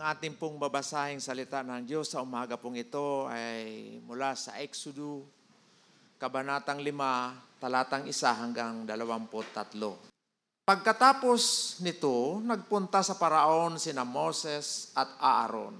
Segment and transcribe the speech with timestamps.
[0.00, 5.28] Ang ating pong babasahing salita ng Diyos sa umaga pong ito ay mula sa Exodo,
[6.16, 10.64] Kabanatang 5, talatang 1 hanggang 23.
[10.64, 11.40] Pagkatapos
[11.84, 15.76] nito, nagpunta sa paraon sina Moses at Aaron.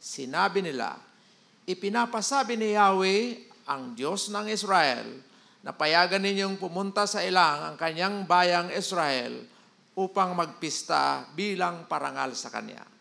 [0.00, 0.96] Sinabi nila,
[1.68, 5.04] Ipinapasabi ni Yahweh, ang Diyos ng Israel,
[5.60, 9.44] na payagan ninyong pumunta sa ilang ang kanyang bayang Israel
[10.00, 12.99] upang magpista bilang parangal sa Kanya.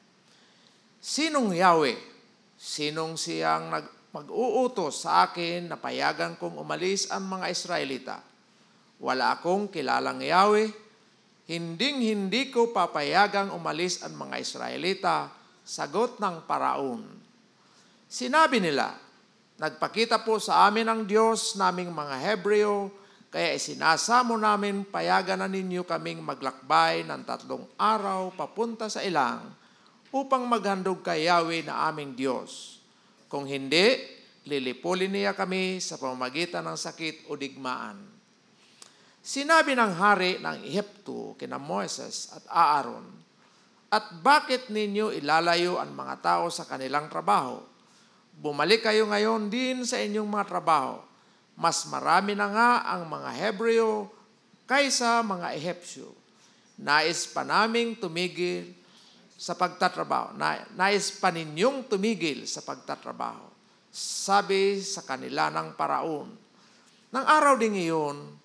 [1.00, 1.96] Sinong Yahweh?
[2.60, 8.18] Sinong siyang nag mag-uutos sa akin na payagan kong umalis ang mga Israelita?
[9.00, 10.68] Wala akong kilalang Yahweh,
[11.48, 15.30] hinding hindi ko papayagang umalis ang mga Israelita,
[15.62, 17.06] sagot ng paraon.
[18.10, 18.98] Sinabi nila,
[19.62, 22.90] nagpakita po sa amin ang Diyos naming mga Hebreo,
[23.30, 29.59] kaya isinasamo namin payagan na ninyo kaming maglakbay ng tatlong araw papunta sa ilang
[30.10, 32.82] upang maghandog kay Yahweh na aming Diyos.
[33.30, 34.00] Kung hindi,
[34.50, 38.02] lilipulin niya kami sa pamamagitan ng sakit o digmaan.
[39.22, 43.06] Sinabi ng hari ng Ehipto kina Moses at Aaron,
[43.90, 47.58] At bakit ninyo ilalayo ang mga tao sa kanilang trabaho?
[48.38, 51.02] Bumalik kayo ngayon din sa inyong mga trabaho.
[51.58, 54.08] Mas marami na nga ang mga Hebreo
[54.70, 56.14] kaysa mga Ehipsyo.
[56.80, 58.79] Nais pa naming tumigil
[59.40, 60.36] sa pagtatrabaho.
[60.76, 63.48] Nais pa ninyong tumigil sa pagtatrabaho.
[63.90, 66.28] Sabi sa kanila ng paraon.
[67.10, 68.36] Nang araw ding iyon,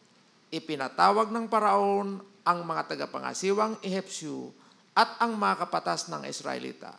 [0.54, 4.54] ipinatawag ng paraon ang mga tagapangasiwang Ehepsyo
[4.94, 6.94] at ang mga kapatas ng Israelita.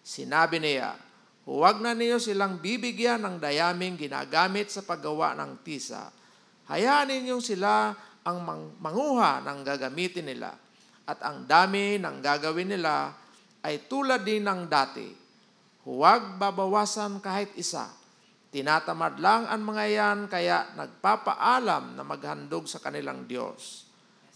[0.00, 0.94] Sinabi niya,
[1.44, 6.08] huwag na niyo silang bibigyan ng dayaming ginagamit sa paggawa ng tisa.
[6.70, 8.38] Hayaan ninyong sila ang
[8.78, 10.54] manguha ng gagamitin nila
[11.04, 13.19] at ang dami ng gagawin nila
[13.64, 15.08] ay tulad din ng dati.
[15.84, 17.88] Huwag babawasan kahit isa.
[18.50, 23.86] Tinatamad lang ang mga yan kaya nagpapaalam na maghandog sa kanilang Diyos.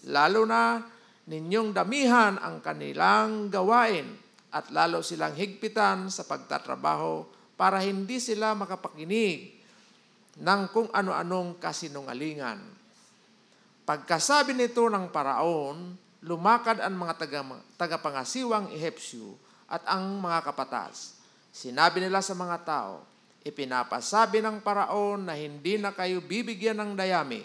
[0.06, 0.78] Lalo na
[1.26, 4.06] ninyong damihan ang kanilang gawain
[4.54, 7.26] at lalo silang higpitan sa pagtatrabaho
[7.58, 9.50] para hindi sila makapakinig
[10.38, 12.62] ng kung ano-anong kasinungalingan.
[13.84, 17.40] Pagkasabi nito ng paraon, lumakad ang mga taga,
[17.76, 19.36] tagapangasiwang Ehepsyo
[19.68, 21.20] at ang mga kapatas.
[21.52, 23.04] Sinabi nila sa mga tao,
[23.44, 27.44] ipinapasabi ng paraon na hindi na kayo bibigyan ng dayami.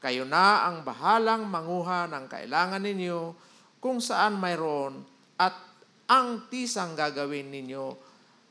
[0.00, 3.20] Kayo na ang bahalang manguha ng kailangan ninyo
[3.80, 5.04] kung saan mayroon
[5.36, 5.52] at
[6.08, 7.84] ang tisang gagawin ninyo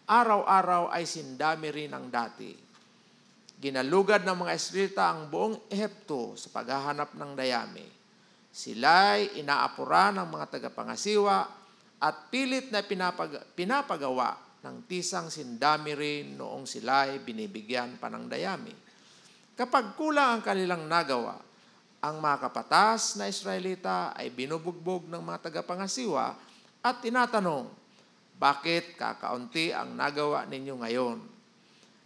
[0.05, 2.53] araw-araw ay sindami rin ang dati.
[3.55, 7.94] Ginalugad ng mga Israelita ang buong Ehipto sa paghahanap ng dayami
[8.55, 11.43] Sila'y inaapura ng mga tagapangasiwa
[11.99, 18.71] at pilit na pinapag- pinapagawa ng tisang sindami rin noong sila'y binibigyan pa ng dayami.
[19.59, 21.35] Kapag kulang ang kanilang nagawa,
[21.99, 26.39] ang mga kapatas na Israelita ay binubugbog ng mga tagapangasiwa
[26.79, 27.67] at tinatanong,
[28.39, 31.17] bakit kakaunti ang nagawa ninyo ngayon?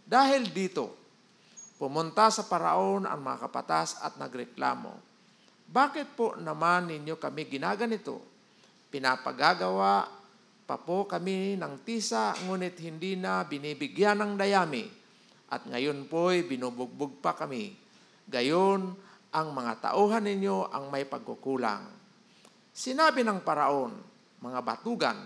[0.02, 0.98] Dahil dito,
[1.78, 5.09] pumunta sa paraon ang mga kapatas at nagreklamo,
[5.70, 8.18] bakit po naman ninyo kami ginaganito?
[8.90, 10.02] Pinapagagawa
[10.66, 14.90] pa po kami ng tisa, ngunit hindi na binibigyan ng dayami.
[15.46, 17.70] At ngayon po'y binubugbog pa kami.
[18.26, 18.98] Gayon,
[19.30, 21.86] ang mga tauhan ninyo ang may pagkukulang.
[22.74, 23.94] Sinabi ng paraon,
[24.42, 25.22] mga batugan,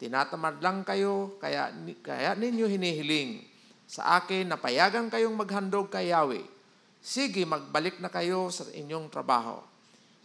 [0.00, 1.68] tinatamad lang kayo, kaya,
[2.00, 3.44] kaya ninyo hinihiling
[3.84, 6.55] sa akin na payagan kayong maghandog kay Yahweh
[7.06, 9.62] sige magbalik na kayo sa inyong trabaho.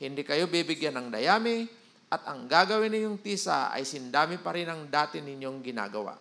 [0.02, 1.70] Hindi kayo bibigyan ng dayami
[2.10, 6.18] at ang gagawin ninyong tisa ay sindami pa rin ang dati ninyong ginagawa.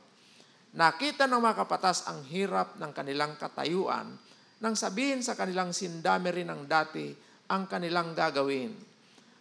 [0.77, 4.21] Nakita ng mga kapatas ang hirap ng kanilang katayuan
[4.61, 7.09] nang sabihin sa kanilang sindami rin ng dati
[7.49, 8.77] ang kanilang gagawin.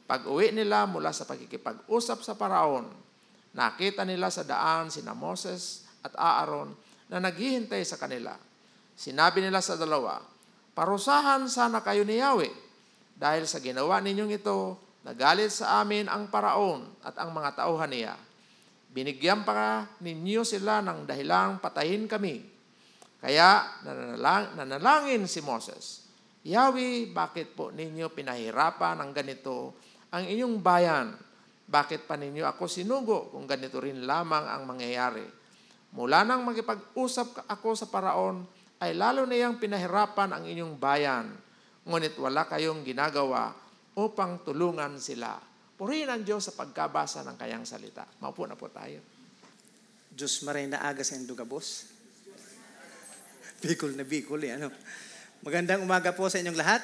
[0.07, 2.87] Pag uwi nila mula sa pagkikipag-usap sa paraon,
[3.53, 6.73] nakita nila sa daan sina Moses at Aaron
[7.11, 8.33] na naghihintay sa kanila.
[8.97, 10.17] Sinabi nila sa dalawa,
[10.79, 12.55] Parusahan sana kayo ni Yahweh
[13.19, 18.15] dahil sa ginawa ninyong ito, nagalit sa amin ang paraon at ang mga tauhan niya.
[18.87, 22.47] Binigyan pa ninyo sila ng dahilang patayin kami.
[23.19, 26.07] Kaya nanalang, nanalangin si Moses,
[26.47, 29.75] Yahweh, bakit po ninyo pinahirapan ng ganito
[30.15, 31.11] ang inyong bayan?
[31.67, 35.27] Bakit pa ninyo ako sinugo kung ganito rin lamang ang mangyayari?
[35.91, 38.47] Mula nang magipag-usap ako sa paraon,
[38.79, 41.27] ay lalo na niyang pinahirapan ang inyong bayan,
[41.83, 43.51] ngunit wala kayong ginagawa
[43.99, 45.35] upang tulungan sila.
[45.75, 48.07] Purihin ang Diyos sa pagkabasa ng kayang salita.
[48.23, 48.99] Maupo na po tayo.
[50.11, 51.91] Diyos maray na aga sa Indugabos.
[53.63, 54.71] Bicol na Bicol eh, ano.
[55.43, 56.83] Magandang umaga po sa inyong lahat.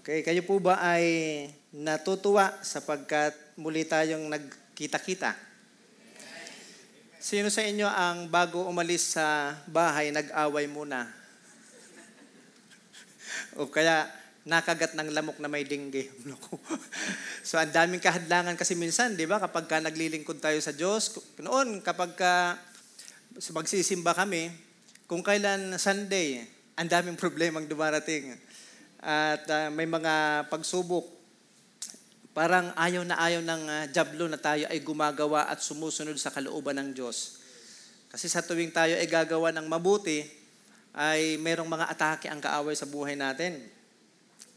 [0.00, 1.04] Okay, kayo po ba ay
[1.72, 5.51] natutuwa sapagkat muli tayong nagkita-kita?
[7.22, 11.06] Sino sa inyo ang bago umalis sa bahay, nag-away muna?
[13.54, 14.10] o kaya
[14.42, 16.10] nakagat ng lamok na may dingge.
[17.46, 21.78] so ang daming kahadlangan kasi minsan, di ba, kapag ka naglilingkod tayo sa Diyos, noon
[21.78, 22.58] kapag ka
[23.54, 24.50] magsisimba kami,
[25.06, 26.42] kung kailan Sunday,
[26.74, 28.34] ang daming problemang dumarating.
[28.98, 31.21] At uh, may mga pagsubok.
[32.32, 36.80] Parang ayaw na ayaw ng uh, jablo na tayo ay gumagawa at sumusunod sa kalooban
[36.80, 37.44] ng Diyos.
[38.08, 40.24] Kasi sa tuwing tayo ay gagawa ng mabuti,
[40.96, 43.60] ay merong mga atake ang kaaway sa buhay natin.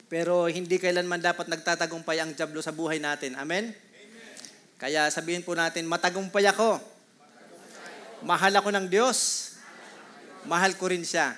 [0.07, 3.35] Pero hindi kailanman dapat nagtatagumpay ang jablo sa buhay natin.
[3.35, 3.71] Amen?
[3.71, 4.35] Amen.
[4.79, 6.79] Kaya sabihin po natin, matagumpay ako.
[8.23, 9.51] Mahal ako ng Diyos.
[10.47, 11.35] Mahal ko rin siya.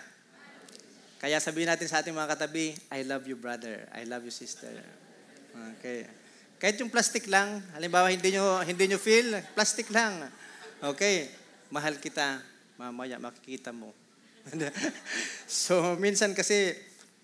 [1.18, 3.90] Kaya sabihin natin sa ating mga katabi, I love you brother.
[3.90, 4.70] I love you sister.
[5.78, 6.27] Okay.
[6.58, 10.26] Kahit yung plastic lang, halimbawa hindi nyo, hindi nyo feel, plastic lang.
[10.82, 11.30] Okay.
[11.70, 12.42] Mahal kita.
[12.82, 13.94] Mamaya makikita mo.
[15.46, 16.74] so, minsan kasi,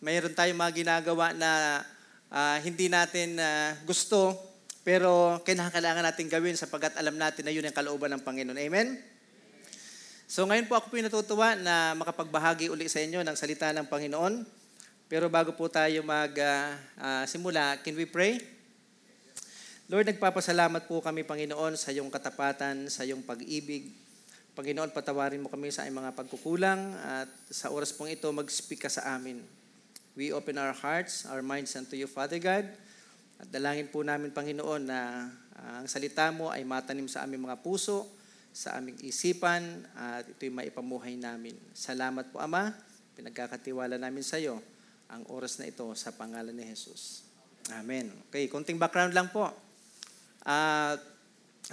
[0.05, 1.81] mayroon tayong mga ginagawa na
[2.29, 4.37] uh, hindi natin uh, gusto,
[4.83, 8.59] pero kailangan natin gawin sapagkat alam natin na yun ang kalooban ng Panginoon.
[8.59, 8.99] Amen?
[10.27, 14.43] So ngayon po ako po natutuwa na makapagbahagi uli sa inyo ng salita ng Panginoon.
[15.07, 18.41] Pero bago po tayo mag-simula, uh, uh, can we pray?
[19.91, 23.91] Lord, nagpapasalamat po kami, Panginoon, sa iyong katapatan, sa iyong pag-ibig.
[24.55, 29.19] Panginoon, patawarin mo kami sa mga pagkukulang at sa oras pong ito, mag-speak ka sa
[29.19, 29.43] amin.
[30.15, 32.63] We open our hearts, our minds unto you, Father God.
[33.43, 35.27] At dalangin po namin, Panginoon, na
[35.59, 38.07] uh, ang salita mo ay matanim sa aming mga puso,
[38.55, 41.59] sa aming isipan, at ito'y maipamuhay namin.
[41.75, 42.71] Salamat po, Ama.
[43.19, 44.63] Pinagkakatiwala namin sa iyo
[45.11, 47.27] ang oras na ito sa pangalan ni Jesus.
[47.75, 48.15] Amen.
[48.31, 49.72] Okay, konting background lang po.
[50.43, 50.99] Uh,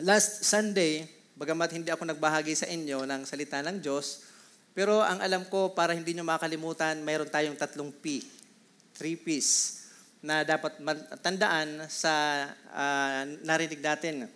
[0.06, 1.02] last Sunday,
[1.34, 4.22] bagamat hindi ako nagbahagi sa inyo ng salita ng Diyos,
[4.70, 8.22] pero ang alam ko, para hindi nyo makalimutan, mayroon tayong tatlong P.
[8.94, 9.82] Three P's
[10.22, 10.78] na dapat
[11.18, 14.30] tandaan sa uh, narinig natin.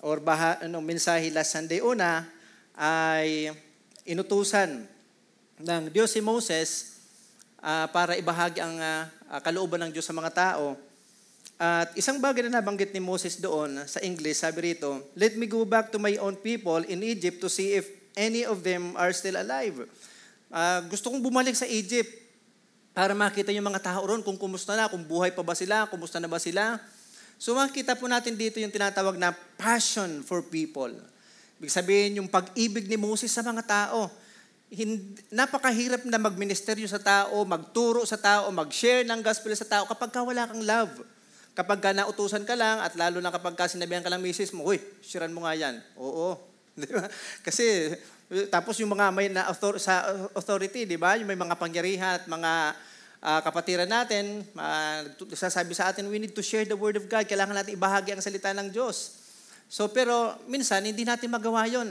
[0.00, 2.24] Or baha, ano, mensahe last Sunday una
[2.80, 3.52] ay
[4.08, 4.88] inutusan
[5.60, 6.96] ng Diyos si Moses
[7.60, 9.04] uh, para ibahagi ang uh,
[9.44, 10.80] kalooban ng Diyos sa mga tao.
[11.60, 15.68] At isang bagay na nabanggit ni Moses doon sa English, sabi rito, Let me go
[15.68, 17.84] back to my own people in Egypt to see if
[18.16, 19.84] any of them are still alive.
[20.48, 22.08] Uh, gusto kong bumalik sa Egypt
[22.96, 26.16] para makita yung mga tao ron kung kumusta na, kung buhay pa ba sila, kumusta
[26.16, 26.80] na ba sila.
[27.36, 30.96] So makita po natin dito yung tinatawag na passion for people.
[31.60, 34.08] Ibig sabihin yung pag-ibig ni Moses sa mga tao.
[34.72, 40.08] Hindi, napakahirap na magministeryo sa tao, magturo sa tao, mag-share ng gospel sa tao kapag
[40.08, 41.19] ka wala kang love.
[41.60, 44.64] Kapag ka nautusan ka lang at lalo na kapag ka sinabihan ka lang misis mo,
[44.64, 45.76] Uy, shiran mo nga yan.
[46.00, 46.40] Oo,
[46.80, 47.04] Di ba?
[47.44, 47.92] Kasi
[48.48, 50.06] tapos yung mga may na author, sa
[50.38, 51.18] authority, di ba?
[51.18, 52.52] Yung may mga pangyarihan at mga
[53.26, 55.02] uh, kapatiran natin, uh,
[55.34, 57.26] sasabi sa atin, we need to share the word of God.
[57.26, 59.18] Kailangan natin ibahagi ang salita ng Diyos.
[59.66, 61.90] So, pero minsan, hindi natin magawa yon.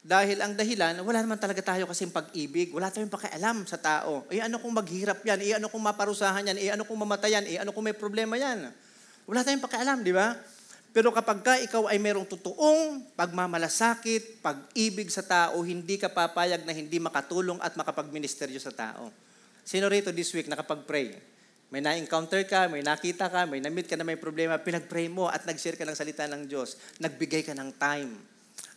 [0.00, 2.72] Dahil ang dahilan, wala naman talaga tayo kasing pag-ibig.
[2.72, 4.24] Wala tayong pakialam sa tao.
[4.32, 5.40] Eh ano kung maghirap yan?
[5.44, 6.56] Eh ano kung maparusahan yan?
[6.56, 7.44] Eh ano kung mamatayan?
[7.44, 8.72] Eh ano kung may problema yan?
[9.28, 10.32] Wala tayong pakialam, di ba?
[10.90, 16.72] Pero kapag ka ikaw ay merong totoong pagmamalasakit, pag-ibig sa tao, hindi ka papayag na
[16.74, 19.12] hindi makatulong at makapagministeryo sa tao.
[19.62, 21.14] Sino rito this week nakapag-pray?
[21.70, 25.46] May na-encounter ka, may nakita ka, may na-meet ka na may problema, pinag-pray mo at
[25.46, 26.74] nag-share ka ng salita ng Diyos.
[26.98, 28.29] Nagbigay ka ng time.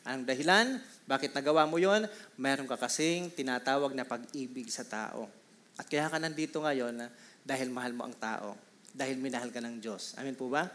[0.03, 2.03] Ang dahilan, bakit nagawa mo yon?
[2.36, 5.31] Meron ka kasing tinatawag na pag-ibig sa tao.
[5.79, 7.07] At kaya ka nandito ngayon
[7.43, 8.60] dahil mahal mo ang tao.
[8.91, 10.13] Dahil minahal ka ng Diyos.
[10.19, 10.67] Amin po ba?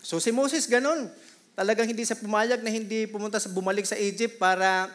[0.00, 1.12] So si Moses ganun.
[1.52, 4.88] Talagang hindi sa pumayag na hindi pumunta sa bumalik sa Egypt para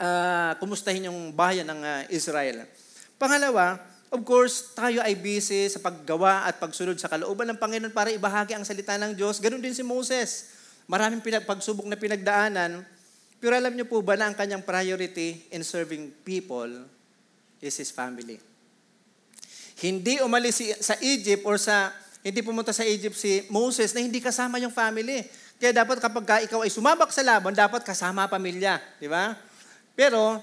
[0.00, 2.64] uh, kumustahin yung bayan ng uh, Israel.
[3.20, 3.76] Pangalawa,
[4.08, 8.56] of course, tayo ay busy sa paggawa at pagsunod sa kalooban ng Panginoon para ibahagi
[8.56, 9.44] ang salita ng Diyos.
[9.44, 10.56] Ganun din si Moses.
[10.88, 12.93] Maraming pinag- pagsubok na pinagdaanan.
[13.44, 16.88] Pero alam niyo po ba na ang kanyang priority in serving people
[17.60, 18.40] is his family.
[19.84, 21.92] Hindi umalis sa Egypt or sa
[22.24, 25.28] hindi pumunta sa Egypt si Moses na hindi kasama yung family.
[25.60, 28.80] Kaya dapat kapag ka ikaw ay sumabak sa laban, dapat kasama pamilya.
[28.96, 29.36] Di ba?
[29.92, 30.40] Pero,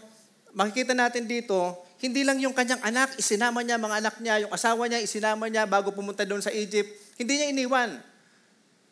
[0.53, 1.58] makikita natin dito,
[2.05, 5.65] hindi lang yung kanyang anak, isinama niya, mga anak niya, yung asawa niya, isinama niya
[5.65, 7.17] bago pumunta doon sa Egypt.
[7.17, 7.98] Hindi niya iniwan.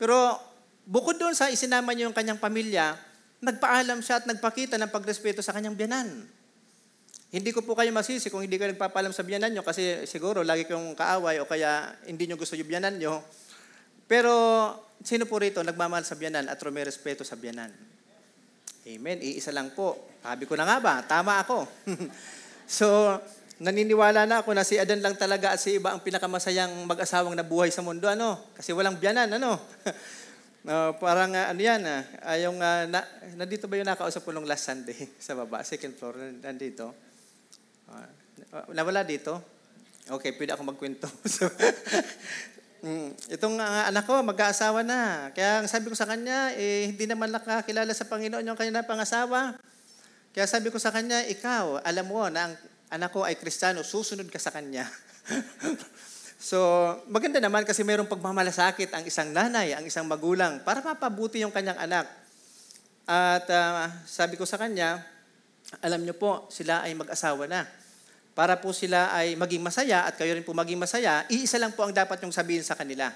[0.02, 0.34] Pero,
[0.90, 2.98] bukod doon sa isinama niya yung kanyang pamilya,
[3.40, 6.08] nagpaalam siya at nagpakita ng pagrespeto sa kanyang biyanan.
[7.30, 10.66] Hindi ko po kayo masisi kung hindi kayo nagpapaalam sa biyanan nyo kasi siguro lagi
[10.66, 13.22] kayong kaaway o kaya hindi nyo gusto yung biyanan nyo.
[14.10, 14.34] Pero
[15.06, 17.70] sino po rito nagmamahal sa biyanan at may respeto sa biyanan?
[18.90, 19.22] Amen.
[19.22, 20.10] Iisa lang po.
[20.26, 21.70] Sabi ko na nga ba, tama ako.
[22.80, 22.88] so,
[23.62, 27.70] naniniwala na ako na si Adan lang talaga at si iba ang pinakamasayang mag-asawang nabuhay
[27.70, 28.10] sa mundo.
[28.10, 28.50] Ano?
[28.58, 29.30] Kasi walang biyanan.
[29.38, 29.62] Ano?
[30.60, 32.04] Uh, parang uh, ano yan, uh,
[32.36, 33.00] yung, uh, na,
[33.40, 36.92] nandito ba yung nakausap ko nung last Sunday sa baba, second floor, nandito?
[37.88, 38.08] Uh,
[38.76, 39.40] nawala dito?
[40.12, 41.08] Okay, pwede ako magkwento.
[41.40, 41.48] so,
[42.84, 45.32] mm, itong uh, anak ko, mag-aasawa na.
[45.32, 49.56] Kaya sabi ko sa kanya, eh, hindi naman nakakilala sa Panginoon yung kanyang pangasawa.
[50.36, 52.54] Kaya sabi ko sa kanya, ikaw, alam mo na ang
[52.92, 54.90] anak ko ay kristyano, susunod ka sa kanya.
[56.40, 56.58] so,
[57.12, 61.78] maganda naman kasi mayroong pagmamalasakit ang isang nanay, ang isang magulang, para mapabuti yung kanyang
[61.78, 62.08] anak.
[63.04, 65.04] At uh, sabi ko sa kanya,
[65.84, 67.68] alam niyo po, sila ay mag-asawa na
[68.40, 71.84] para po sila ay maging masaya at kayo rin po maging masaya, iisa lang po
[71.84, 73.12] ang dapat yung sabihin sa kanila.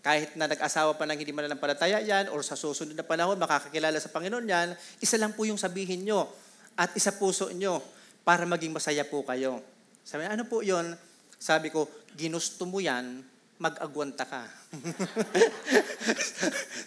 [0.00, 4.08] Kahit na nag-asawa pa ng hindi mananampalataya yan or sa susunod na panahon makakakilala sa
[4.08, 6.24] Panginoon yan, isa lang po yung sabihin nyo
[6.72, 7.84] at isa puso nyo
[8.24, 9.60] para maging masaya po kayo.
[10.08, 10.96] Sabi, ano po yon?
[11.42, 13.18] Sabi ko, ginusto mo yan,
[13.58, 14.46] mag-agwanta ka.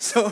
[0.07, 0.23] so,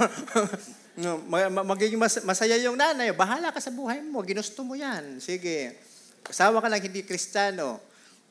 [0.95, 1.19] no,
[1.67, 5.19] magiging masaya yung nanay, bahala ka sa buhay mo, ginusto mo yan.
[5.19, 5.75] Sige.
[6.23, 7.83] Asawa ka lang hindi kristyano.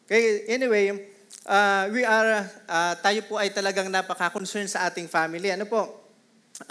[0.08, 0.96] Okay, anyway,
[1.44, 2.40] uh, we are,
[2.72, 5.52] uh, tayo po ay talagang napaka-concern sa ating family.
[5.52, 6.08] Ano po?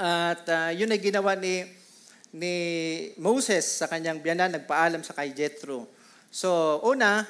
[0.01, 1.69] At uh, yun ay ginawa ni,
[2.33, 2.55] ni
[3.21, 5.85] Moses sa kanyang biyanan, nagpaalam sa kay Jethro.
[6.33, 7.21] So, una,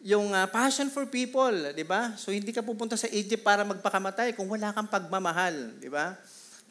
[0.00, 2.16] yung uh, passion for people, di ba?
[2.16, 6.16] So, hindi ka pupunta sa Egypt para magpakamatay kung wala kang pagmamahal, di ba?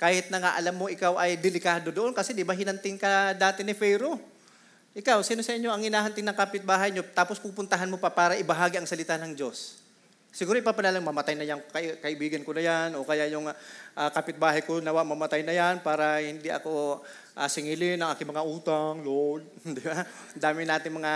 [0.02, 3.62] Kahit na nga alam mo ikaw ay delikado doon kasi di ba hinanting ka dati
[3.62, 4.18] ni Pharaoh.
[4.98, 8.82] Ikaw, sino sa inyo ang inahanting ng kapitbahay nyo tapos pupuntahan mo pa para ibahagi
[8.82, 9.78] ang salita ng Diyos?
[10.30, 14.78] Siguro ipapanalang mamatay na yung kaibigan ko na yan o kaya yung uh, kapitbahay ko
[14.78, 17.02] nawa mamatay na yan para hindi ako
[17.34, 19.46] uh, singilin ng aking mga utang, Lord.
[19.78, 20.06] Di ba?
[20.38, 21.14] Dami natin mga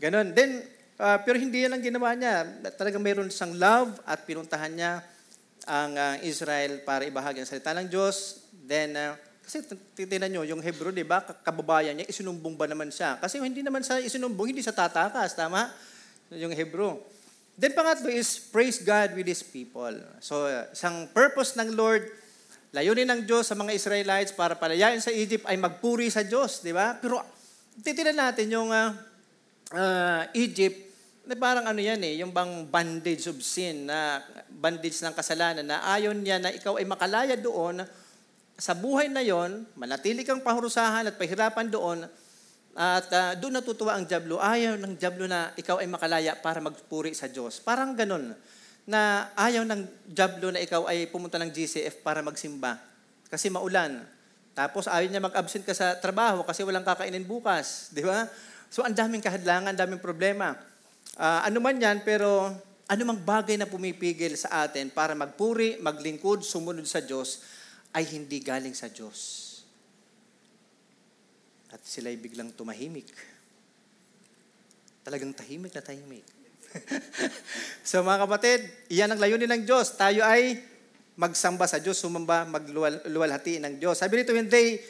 [0.00, 0.32] ganun.
[0.32, 0.64] Then,
[0.98, 2.44] uh, pero hindi yan ang ginawa niya.
[2.74, 4.92] Talagang mayroon siyang love at pinuntahan niya
[5.64, 8.44] ang uh, Israel para ibahagi ang salita ng Diyos.
[8.64, 9.60] Then, uh, kasi
[9.92, 13.20] titinan nyo, yung Hebrew, di ba, kababayan niya, isinumbong ba naman siya?
[13.20, 15.68] Kasi hindi naman sa isinumbong, hindi sa tatakas, tama?
[16.32, 16.96] Yung Hebrew.
[17.54, 19.92] Then pangatlo is, praise God with His people.
[20.18, 22.08] So, isang purpose ng Lord,
[22.74, 26.74] layunin ng Diyos sa mga Israelites para palayain sa Egypt ay magpuri sa Diyos, di
[26.74, 26.98] ba?
[26.98, 27.22] Pero
[27.84, 28.90] titinan natin yung uh,
[29.70, 30.83] uh, Egypt,
[31.24, 34.20] na parang ano yan eh, yung bang bandage of sin, na
[34.52, 37.80] bandage ng kasalanan, na ayon niya na ikaw ay makalaya doon,
[38.54, 42.06] sa buhay na yon, manatili kang pahurusahan at pahirapan doon,
[42.74, 44.42] at uh, doon natutuwa ang Diablo.
[44.42, 47.62] Ayaw ng Diablo na ikaw ay makalaya para magpuri sa Diyos.
[47.62, 48.34] Parang ganun,
[48.84, 52.76] na ayaw ng Diablo na ikaw ay pumunta ng GCF para magsimba.
[53.32, 54.04] Kasi maulan.
[54.52, 57.90] Tapos ayaw niya mag-absent ka sa trabaho kasi walang kakainin bukas.
[57.90, 58.28] Di ba?
[58.68, 60.54] So ang daming kahadlangan, ang daming problema.
[61.14, 62.50] Uh, ano man yan, pero
[62.90, 67.46] anumang bagay na pumipigil sa atin para magpuri, maglingkod, sumunod sa Diyos,
[67.94, 69.50] ay hindi galing sa Diyos.
[71.70, 73.10] At sila'y biglang tumahimik.
[75.06, 76.26] Talagang tahimik na tahimik.
[77.86, 79.94] so mga kapatid, iyan ang layunin ng Diyos.
[79.94, 80.58] Tayo ay
[81.14, 84.02] magsamba sa Diyos, sumamba, magluwalhati ng Diyos.
[84.02, 84.82] Sabi nito, when they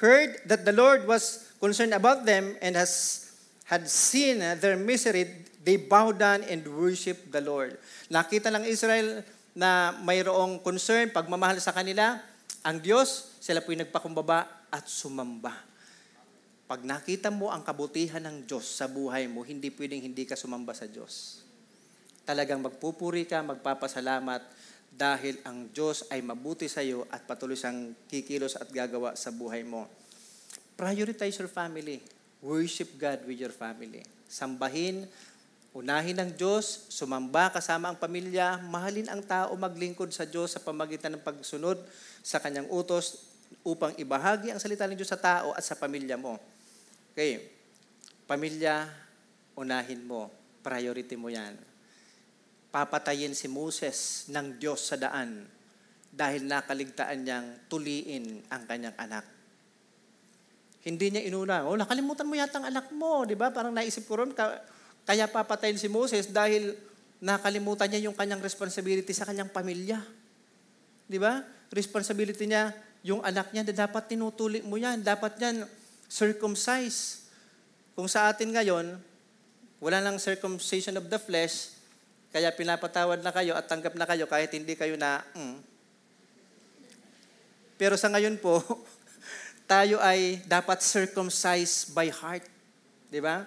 [0.00, 3.24] heard that the Lord was concerned about them and has
[3.68, 5.28] had seen their misery,
[5.60, 7.76] they bowed down and worship the Lord.
[8.08, 9.20] Nakita lang Israel
[9.52, 12.16] na mayroong concern, pagmamahal sa kanila,
[12.64, 15.52] ang Diyos, sila po'y nagpakumbaba at sumamba.
[16.68, 20.72] Pag nakita mo ang kabutihan ng Diyos sa buhay mo, hindi pwedeng hindi ka sumamba
[20.72, 21.44] sa Diyos.
[22.28, 24.44] Talagang magpupuri ka, magpapasalamat
[24.92, 29.64] dahil ang Diyos ay mabuti sa iyo at patuloy siyang kikilos at gagawa sa buhay
[29.64, 29.88] mo.
[30.76, 32.17] Prioritize your family.
[32.38, 34.06] Worship God with your family.
[34.30, 35.08] Sambahin
[35.78, 41.14] Unahin ng Diyos, sumamba kasama ang pamilya, mahalin ang tao maglingkod sa Diyos sa pamagitan
[41.14, 41.78] ng pagsunod
[42.18, 43.30] sa kanyang utos
[43.62, 46.34] upang ibahagi ang salita ng Diyos sa tao at sa pamilya mo.
[47.14, 47.46] Okay.
[48.26, 48.90] Pamilya,
[49.54, 50.32] unahin mo.
[50.66, 51.54] Priority mo yan.
[52.74, 55.46] Papatayin si Moses ng Diyos sa daan
[56.10, 59.37] dahil nakaligtaan niyang tuliin ang kanyang anak.
[60.86, 61.66] Hindi niya inuna.
[61.66, 63.50] Oh, nakalimutan mo yata ang anak mo, di ba?
[63.50, 64.30] Parang naisip ko ron,
[65.02, 66.76] kaya papatayin si Moses dahil
[67.18, 69.98] nakalimutan niya yung kanyang responsibility sa kanyang pamilya.
[71.08, 71.42] Di ba?
[71.74, 72.70] Responsibility niya
[73.02, 75.02] yung anak niya dapat tinutuli mo yan.
[75.02, 75.56] Dapat yan
[76.06, 77.26] circumcise.
[77.98, 78.94] Kung sa atin ngayon,
[79.78, 81.74] wala nang circumcision of the flesh,
[82.30, 85.78] kaya pinapatawad na kayo at tanggap na kayo kahit hindi kayo na, mm.
[87.78, 88.58] Pero sa ngayon po,
[89.68, 92.42] tayo ay dapat circumcised by heart.
[93.12, 93.44] Di ba?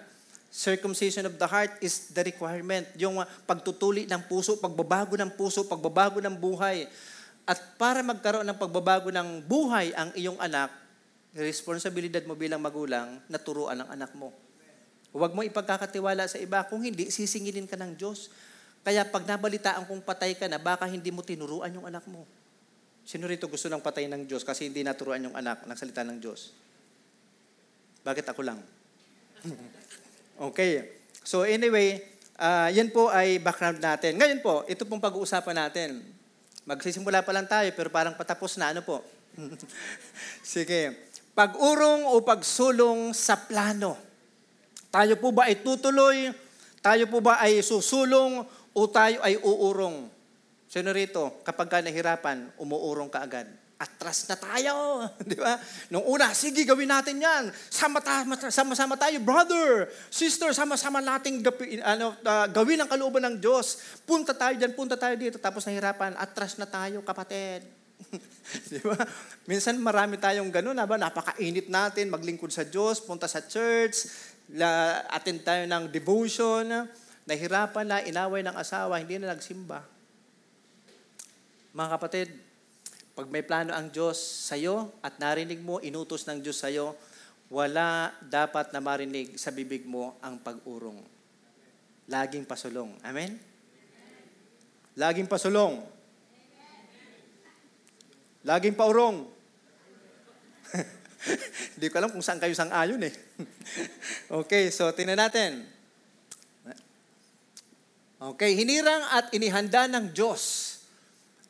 [0.54, 2.86] Circumcision of the heart is the requirement.
[2.94, 6.86] Yung pagtutuli ng puso, pagbabago ng puso, pagbabago ng buhay.
[7.42, 10.70] At para magkaroon ng pagbabago ng buhay ang iyong anak,
[11.34, 14.30] responsibilidad mo bilang magulang na turuan ang anak mo.
[15.10, 16.62] Huwag mo ipagkakatiwala sa iba.
[16.70, 18.30] Kung hindi, sisingilin ka ng Diyos.
[18.86, 22.22] Kaya pag nabalitaan kung patay ka na, baka hindi mo tinuruan yung anak mo.
[23.02, 26.22] Sino rito gusto ng patay ng Diyos kasi hindi naturuan yung anak ng salita ng
[26.22, 26.54] Diyos?
[28.02, 28.58] Bakit ako lang?
[30.50, 31.02] okay.
[31.22, 32.02] So anyway,
[32.38, 34.18] uh, yan po ay background natin.
[34.18, 36.02] Ngayon po, ito pong pag-uusapan natin.
[36.62, 38.70] Magsisimula pa lang tayo pero parang patapos na.
[38.70, 39.02] Ano po?
[40.46, 41.10] Sige.
[41.32, 43.96] Pag-urong o pagsulong sa plano.
[44.92, 46.28] Tayo po ba ay tutuloy?
[46.84, 48.44] Tayo po ba ay susulong
[48.76, 50.11] o tayo ay uurong?
[50.72, 53.44] Sino rito, kapag ka nahirapan, umuurong ka agad.
[53.76, 55.04] Atras na tayo.
[55.28, 55.60] Di ba?
[55.92, 57.52] Nung una, sige, gawin natin yan.
[57.68, 64.00] Sama-sama tayo, brother, sister, sama-sama nating gapi, ano, uh, gawin ang kalooban ng Diyos.
[64.08, 65.36] Punta tayo dyan, punta tayo dito.
[65.36, 67.68] Tapos nahirapan, atras na tayo, kapatid.
[68.72, 68.96] Di ba?
[69.44, 70.96] Minsan marami tayong ganun, ba?
[70.96, 74.08] napakainit natin, maglingkod sa Diyos, punta sa church,
[74.56, 76.88] la, attend tayo ng devotion,
[77.28, 79.91] nahirapan na, inaway ng asawa, hindi na nagsimba.
[81.72, 82.28] Mga kapatid,
[83.16, 86.92] pag may plano ang Diyos sa iyo at narinig mo, inutos ng Diyos sa iyo,
[87.48, 91.00] wala dapat na marinig sa bibig mo ang pag-urong.
[92.12, 92.92] Laging pasulong.
[93.00, 93.40] Amen?
[95.00, 95.80] Laging pasulong.
[98.44, 99.24] Laging paurong.
[101.76, 103.14] Hindi ko alam kung saan kayo sang-ayon eh.
[104.44, 105.64] okay, so tingnan natin.
[108.20, 110.71] Okay, hinirang at inihanda ng Diyos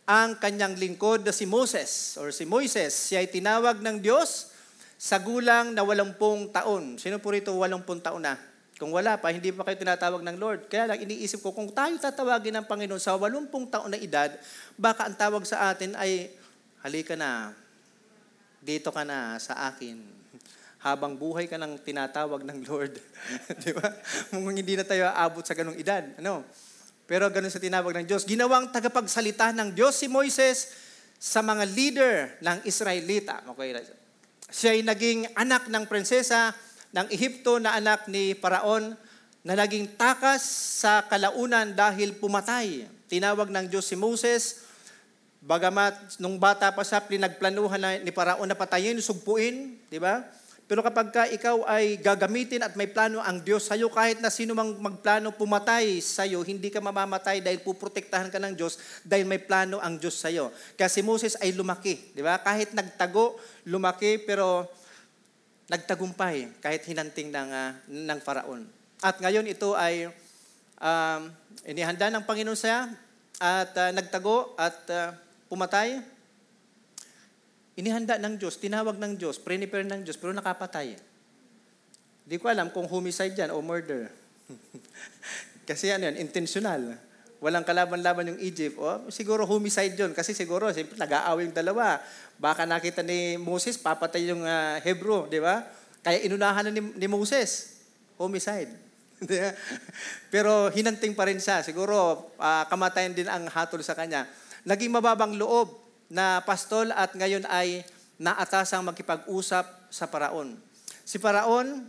[0.06, 3.12] ang kanyang lingkod na si Moses or si Moises.
[3.12, 4.50] Siya ay tinawag ng Diyos
[4.98, 6.98] sa gulang na walampung taon.
[6.98, 8.34] Sino po rito walampung taon na?
[8.82, 10.66] Kung wala pa, hindi pa kayo tinatawag ng Lord.
[10.66, 14.34] Kaya lang iniisip ko, kung tayo tatawagin ng Panginoon sa walumpung taon na edad,
[14.74, 16.34] baka ang tawag sa atin ay
[16.82, 17.54] halika na,
[18.58, 20.02] dito ka na sa akin.
[20.82, 22.98] Habang buhay ka nang tinatawag ng Lord.
[23.62, 23.86] Di ba?
[24.34, 26.02] Kung hindi na tayo aabot sa ganong edad.
[26.18, 26.42] Ano?
[27.12, 28.24] Pero ganun sa tinawag ng Diyos.
[28.24, 30.72] Ginawang tagapagsalita ng Diyos si Moises
[31.20, 33.44] sa mga leader ng Israelita.
[33.52, 33.76] Okay,
[34.48, 36.56] siya ay naging anak ng prinsesa
[36.88, 38.96] ng Ehipto na anak ni Paraon
[39.44, 40.40] na naging takas
[40.80, 42.88] sa kalaunan dahil pumatay.
[43.12, 44.64] Tinawag ng Diyos si Moses
[45.42, 50.22] Bagamat nung bata pa siya, pinagplanuhan na ni Paraon na patayin, sugpuin, di ba?
[50.72, 54.56] Pero kapag ka ikaw ay gagamitin at may plano ang Diyos sa'yo, kahit na sino
[54.56, 59.84] mang magplano pumatay sa'yo, hindi ka mamamatay dahil puprotektahan ka ng Diyos dahil may plano
[59.84, 60.48] ang Diyos sa'yo.
[60.80, 62.40] Kaya si Moses ay lumaki, di ba?
[62.40, 63.36] Kahit nagtago,
[63.68, 64.64] lumaki, pero
[65.68, 68.64] nagtagumpay kahit hinanting ng, uh, ng Faraon.
[69.04, 70.08] At ngayon ito ay
[70.80, 71.20] um,
[71.68, 72.88] inihanda ng Panginoon siya
[73.36, 75.12] at uh, nagtago at uh,
[75.52, 76.00] pumatay,
[77.76, 80.96] inihanda ng Diyos, tinawag ng Diyos, prepare ng Diyos, pero nakapatay.
[82.22, 84.12] Hindi ko alam kung homicide yan o murder.
[85.68, 86.96] kasi ano yan, intentional.
[87.42, 88.78] Walang kalaban-laban yung Egypt.
[88.78, 90.14] O, siguro homicide yun.
[90.14, 91.98] Kasi siguro, siyempre, nag-aaway yung dalawa.
[92.38, 95.66] Baka nakita ni Moses, papatay yung uh, Hebrew, di ba?
[96.06, 97.82] Kaya inunahan na ni, ni Moses.
[98.14, 98.70] Homicide.
[100.32, 101.66] Pero hinanting pa rin siya.
[101.66, 104.30] Siguro, uh, kamatayan din ang hatol sa kanya
[104.62, 105.81] naging mababang loob
[106.12, 107.80] na pastol at ngayon ay
[108.20, 110.60] naatasang makipag-usap sa paraon.
[111.08, 111.88] Si paraon,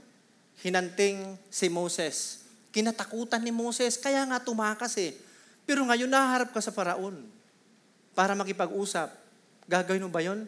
[0.63, 2.47] hinanting si Moses.
[2.71, 5.11] Kinatakutan ni Moses, kaya nga tumakas eh.
[5.67, 7.19] Pero ngayon naharap ka sa paraon
[8.15, 9.11] para makipag-usap.
[9.67, 10.47] Gagawin mo ba yun?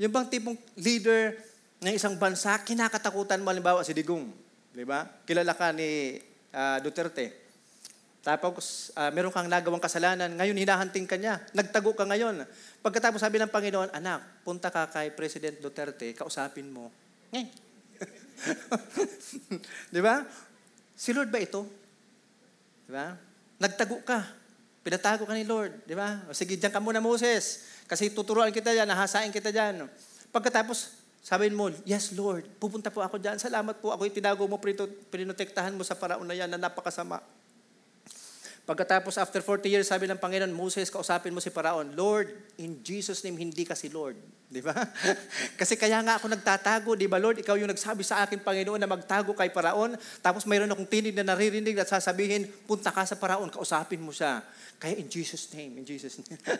[0.00, 1.36] Yung bang tipong leader
[1.84, 4.32] ng isang bansa, kinakatakutan mo, halimbawa si Digong.
[4.72, 5.04] Di ba?
[5.28, 6.16] Kilala ka ni
[6.56, 7.41] uh, Duterte.
[8.22, 11.42] Tapos, uh, meron kang nagawang kasalanan, ngayon hinahanting ka niya.
[11.58, 12.46] Nagtago ka ngayon.
[12.78, 16.94] Pagkatapos sabi ng Panginoon, anak, punta ka kay President Duterte, kausapin mo.
[19.94, 20.22] Di ba?
[20.94, 21.66] Si Lord ba ito?
[22.86, 23.10] Di ba?
[23.58, 24.22] Nagtago ka.
[24.86, 25.82] Pinatago ka ni Lord.
[25.82, 26.22] Di ba?
[26.30, 27.74] O sige, dyan ka muna, Moses.
[27.90, 29.90] Kasi tuturuan kita dyan, nahasain kita dyan.
[30.30, 30.94] Pagkatapos,
[31.26, 33.42] sabihin mo, yes, Lord, pupunta po ako dyan.
[33.42, 34.62] Salamat po, ako itinago mo,
[35.10, 37.18] pinotektahan mo sa paraon na yan na napakasama.
[38.62, 42.30] Pagkatapos after 40 years, sabi ng Panginoon, Moses, kausapin mo si Paraon, Lord,
[42.62, 44.14] in Jesus' name, hindi ka si Lord.
[44.46, 44.70] Di ba?
[45.58, 47.42] Kasi kaya nga ako nagtatago, di ba Lord?
[47.42, 49.98] Ikaw yung nagsabi sa akin, Panginoon, na magtago kay Paraon.
[50.22, 54.46] Tapos mayroon akong tinig na naririnig at sasabihin, punta ka sa Paraon, kausapin mo siya.
[54.78, 56.38] Kaya in Jesus' name, in Jesus' name.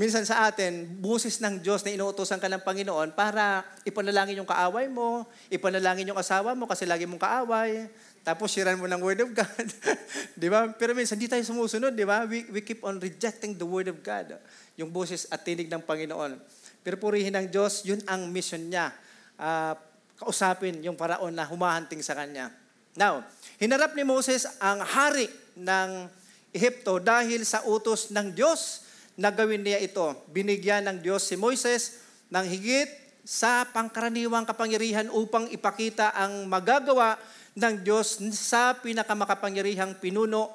[0.00, 4.84] Minsan sa atin, busis ng Diyos na inuutosan ka ng Panginoon para ipanalangin yung kaaway
[4.88, 7.88] mo, ipanalangin yung asawa mo kasi lagi mong kaaway,
[8.26, 9.66] tapos siran mo ng Word of God.
[10.42, 10.68] di ba?
[10.76, 12.28] Pero minsan, hindi tayo sumusunod, di ba?
[12.28, 14.36] We, we keep on rejecting the Word of God.
[14.76, 16.36] Yung boses at tinig ng Panginoon.
[16.84, 18.92] Pero purihin ng Diyos, yun ang mission niya.
[19.38, 19.74] Uh,
[20.18, 22.50] kausapin yung paraon na humahanting sa kanya.
[22.98, 23.22] Now,
[23.62, 26.10] hinarap ni Moses ang hari ng
[26.50, 30.26] Ehipto dahil sa utos ng Diyos na gawin niya ito.
[30.30, 32.90] Binigyan ng Diyos si Moises ng higit
[33.28, 37.20] sa pangkaraniwang kapangyarihan upang ipakita ang magagawa
[37.58, 40.54] ng Diyos sa pinakamakapangyarihang pinuno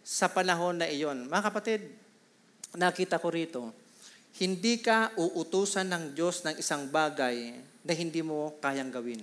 [0.00, 1.28] sa panahon na iyon.
[1.28, 1.80] Mga kapatid,
[2.74, 3.62] nakita ko rito,
[4.40, 7.52] hindi ka uutusan ng Diyos ng isang bagay
[7.84, 9.20] na hindi mo kayang gawin.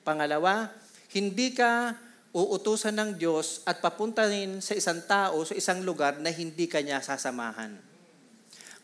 [0.00, 0.72] Pangalawa,
[1.12, 1.92] hindi ka
[2.32, 7.76] uutusan ng Diyos at papuntahin sa isang tao, sa isang lugar na hindi kanya sasamahan.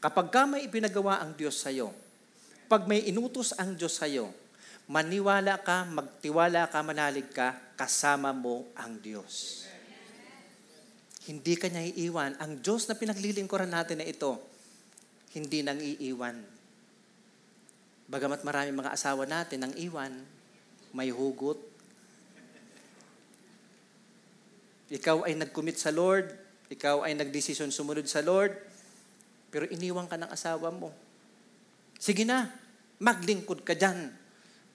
[0.03, 1.95] Kapag ka may ipinagawa ang Diyos sa iyo,
[2.69, 4.29] pag may inutos ang Diyos sa iyo,
[4.87, 9.67] maniwala ka, magtiwala ka, manalig ka, kasama mo ang Diyos.
[11.27, 12.39] Hindi ka niya iiwan.
[12.39, 14.39] Ang Diyos na pinaglilingkuran natin na ito,
[15.35, 16.39] hindi nang iiwan.
[18.07, 20.15] Bagamat marami mga asawa natin nang iwan,
[20.95, 21.59] may hugot.
[24.87, 26.31] Ikaw ay nag-commit sa Lord,
[26.71, 28.55] ikaw ay nagdesisyon sumunod sa Lord,
[29.51, 30.95] pero iniwan ka ng asawa mo.
[31.99, 32.55] Sige na,
[33.03, 34.15] maglingkod ka dyan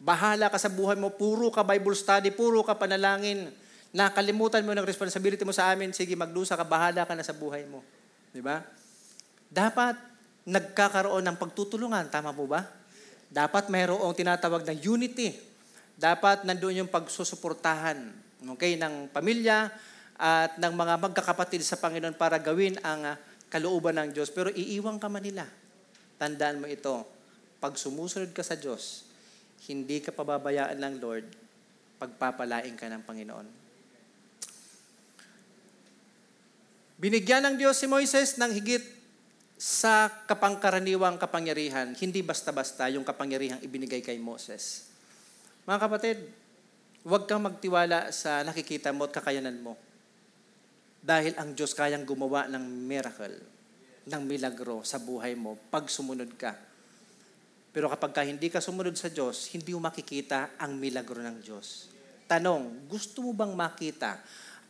[0.01, 3.53] Bahala ka sa buhay mo, puro ka Bible study, puro ka panalangin.
[3.93, 7.69] Nakalimutan mo ng responsibility mo sa amin, sige, magdusa ka, bahala ka na sa buhay
[7.69, 7.85] mo.
[8.33, 8.65] Di ba?
[9.45, 9.93] Dapat
[10.49, 12.65] nagkakaroon ng pagtutulungan, tama po ba?
[13.29, 15.37] Dapat mayroong tinatawag na unity.
[15.93, 18.01] Dapat nandoon yung pagsusuportahan
[18.57, 19.69] okay, ng pamilya
[20.17, 23.15] at ng mga magkakapatid sa Panginoon para gawin ang uh,
[23.53, 24.33] kalooban ng Diyos.
[24.33, 25.45] Pero iiwang ka manila.
[26.17, 27.05] Tandaan mo ito.
[27.61, 29.11] Pag sumusunod ka sa Diyos,
[29.69, 31.26] hindi ka pababayaan ng Lord,
[32.02, 33.47] pagpapalaing ka ng Panginoon.
[36.97, 38.82] Binigyan ng Diyos si Moises ng higit
[39.62, 44.89] sa kapangkaraniwang kapangyarihan, hindi basta-basta yung kapangyarihang ibinigay kay Moses.
[45.69, 46.17] Mga kapatid,
[47.06, 49.78] huwag kang magtiwala sa nakikita mo at kakayanan mo.
[51.02, 53.38] Dahil ang Diyos kayang gumawa ng miracle,
[54.10, 56.70] ng milagro sa buhay mo pag sumunod ka
[57.71, 61.88] pero kapag ka hindi ka sumunod sa Diyos, hindi mo makikita ang milagro ng Diyos.
[62.27, 64.19] Tanong, gusto mo bang makita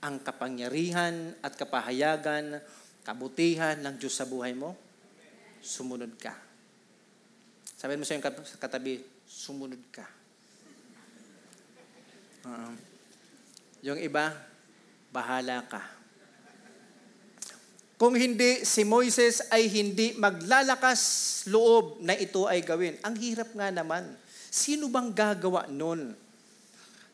[0.01, 2.61] ang kapangyarihan at kapahayagan,
[3.01, 4.77] kabutihan ng Diyos sa buhay mo?
[5.61, 6.33] Sumunod ka.
[7.77, 8.25] Sabihin mo sa iyong
[8.61, 10.05] katabi, sumunod ka.
[12.45, 12.73] Uh,
[13.81, 14.33] yung iba,
[15.09, 16.00] bahala ka.
[18.01, 22.97] Kung hindi, si Moises ay hindi maglalakas loob na ito ay gawin.
[23.05, 24.17] Ang hirap nga naman.
[24.49, 26.17] Sino bang gagawa nun?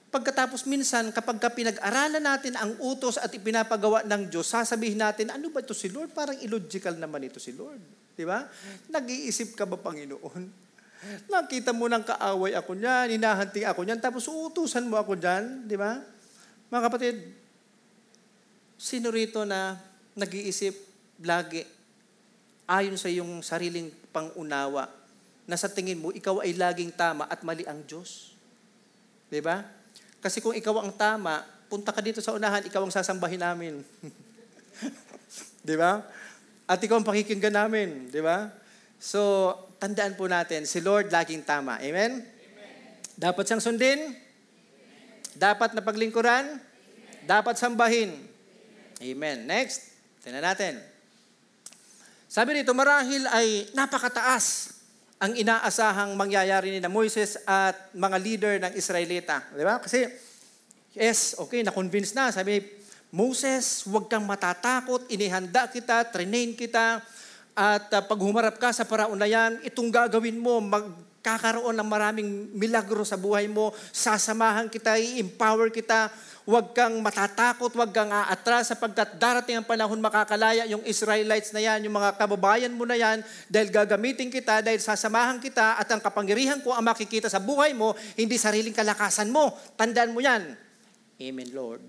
[0.07, 5.51] Pagkatapos minsan, kapag ka pinag-aralan natin ang utos at ipinapagawa ng Diyos, sasabihin natin, ano
[5.51, 6.15] ba ito si Lord?
[6.15, 7.83] Parang illogical naman ito si Lord.
[8.15, 8.47] Di ba?
[8.87, 10.43] Nag-iisip ka ba, Panginoon?
[11.35, 15.75] Nakita mo ng kaaway ako niyan, hinahanting ako niyan, tapos uutusan mo ako diyan, di
[15.75, 15.99] ba?
[16.71, 17.15] Mga kapatid,
[18.79, 19.83] sino rito na
[20.17, 20.73] nag-iisip
[21.21, 21.63] lagi
[22.67, 24.91] ayon sa iyong sariling pangunawa
[25.47, 28.35] na sa tingin mo, ikaw ay laging tama at mali ang Diyos.
[29.31, 29.63] Di ba?
[30.19, 31.39] Kasi kung ikaw ang tama,
[31.71, 33.79] punta ka dito sa unahan, ikaw ang sasambahin namin.
[35.67, 36.03] di ba?
[36.67, 38.11] At ikaw ang pakikinggan namin.
[38.11, 38.51] Di ba?
[38.99, 41.79] So, tandaan po natin, si Lord laging tama.
[41.79, 42.27] Amen?
[42.27, 42.75] Amen.
[43.15, 44.11] Dapat siyang sundin.
[44.11, 45.15] Amen.
[45.39, 46.59] Dapat na paglingkuran.
[46.59, 47.23] Amen.
[47.23, 48.19] Dapat sambahin.
[48.99, 49.47] Amen.
[49.47, 49.86] Next.
[50.27, 50.75] Tingnan natin.
[52.27, 54.75] Sabi dito, marahil ay napakataas
[55.23, 59.47] ang inaasahang mangyayari ni na Moises at mga leader ng Israelita.
[59.55, 59.79] Di ba?
[59.79, 60.03] Kasi,
[60.99, 62.27] yes, okay, na-convince na.
[62.35, 62.59] Sabi,
[63.07, 66.99] Moses, huwag kang matatakot, inihanda kita, train kita,
[67.55, 72.51] at uh, pag humarap ka sa paraon na yan, itong gagawin mo, magkakaroon ng maraming
[72.51, 76.11] milagro sa buhay mo, sasamahan kita, i-empower kita,
[76.47, 81.83] Huwag kang matatakot, huwag kang aatras sapagkat darating ang panahon makakalaya yung Israelites na yan,
[81.83, 83.19] yung mga kababayan mo na yan,
[83.51, 87.91] dahil gagamitin kita, dahil sasamahan kita at ang kapangyarihan ko ang makikita sa buhay mo,
[88.15, 89.59] hindi sariling kalakasan mo.
[89.75, 90.55] Tandaan mo yan.
[91.19, 91.83] Amen, Lord.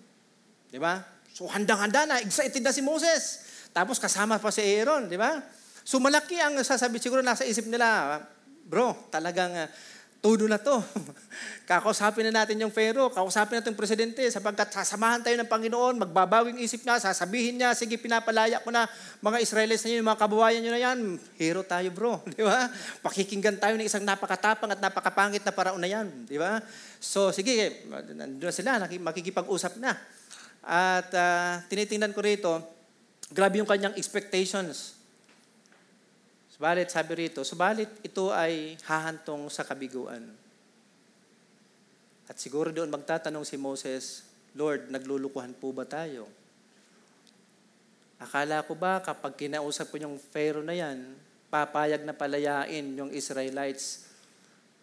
[0.67, 1.07] Di ba?
[1.31, 3.47] So handang-handa na, excited na si Moses.
[3.71, 5.39] Tapos kasama pa si Aaron, di ba?
[5.87, 8.19] So malaki ang sasabi, siguro nasa isip nila,
[8.67, 9.71] bro, talagang uh,
[10.19, 10.83] todo na to.
[11.71, 16.59] Kakausapin na natin yung Pharaoh, kakausapin natin yung presidente, sapagkat sasamahan tayo ng Panginoon, magbabawing
[16.65, 18.89] isip niya, sasabihin niya, sige, pinapalaya ko na
[19.21, 20.99] mga Israelis na yun, mga kababayan nyo na yan,
[21.37, 22.73] hero tayo bro, di ba?
[23.05, 26.59] Pakikinggan tayo ng isang napakatapang at napakapangit na paraon na yan, di ba?
[26.99, 29.95] So, sige, nandun sila, makikipag-usap na.
[30.65, 32.53] At uh, tinitingnan ko rito,
[33.31, 34.98] grabe yung kanyang expectations.
[36.59, 40.27] Subalit, sabi rito, subalit ito ay hahantong sa kabiguan.
[42.27, 44.27] At siguro doon magtatanong si Moses,
[44.59, 46.27] Lord, naglulukuhan po ba tayo?
[48.19, 51.15] Akala ko ba kapag kinausap ko yung Pharaoh na yan,
[51.47, 54.11] papayag na palayain yung Israelites,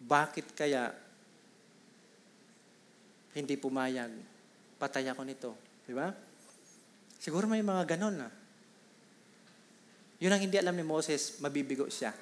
[0.00, 0.96] bakit kaya
[3.36, 4.16] hindi pumayag?
[4.80, 5.52] Patay ako nito.
[5.84, 6.08] Di ba?
[7.20, 8.45] Siguro may mga ganon na.
[10.16, 12.14] Yun ang hindi alam ni Moses, mabibigo siya.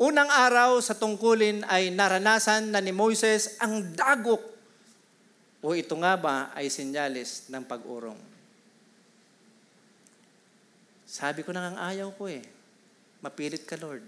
[0.00, 4.40] Unang araw sa tungkulin ay naranasan na ni Moses ang dagok
[5.60, 8.16] o ito nga ba ay sinyalis ng pag-urong.
[11.04, 12.40] Sabi ko na ang ayaw ko eh.
[13.20, 14.06] Mapilit ka, Lord.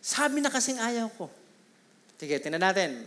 [0.00, 1.28] Sabi na kasing ayaw ko.
[2.16, 3.04] Sige, tinan natin.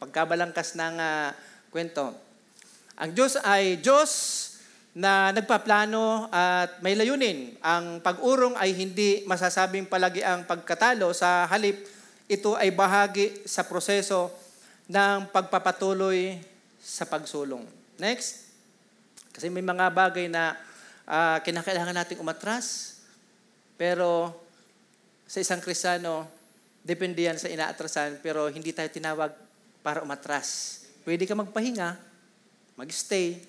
[0.00, 1.36] Pagkabalangkas ng uh,
[1.68, 2.16] kwento.
[2.96, 4.10] Ang Diyos ay Diyos
[4.90, 7.54] na nagpaplano at may layunin.
[7.62, 11.14] Ang pag-urong ay hindi masasabing palagi ang pagkatalo.
[11.14, 11.86] Sa halip,
[12.26, 14.30] ito ay bahagi sa proseso
[14.90, 16.42] ng pagpapatuloy
[16.82, 17.62] sa pagsulong.
[18.02, 18.50] Next.
[19.30, 20.58] Kasi may mga bagay na
[21.06, 22.98] uh, kinakailangan nating umatras.
[23.78, 24.34] Pero
[25.30, 26.26] sa isang kristyano,
[26.82, 29.30] depende yan sa inaatrasan, pero hindi tayo tinawag
[29.80, 30.80] para umatras.
[31.06, 31.96] Pwede ka magpahinga,
[32.76, 33.40] magstay,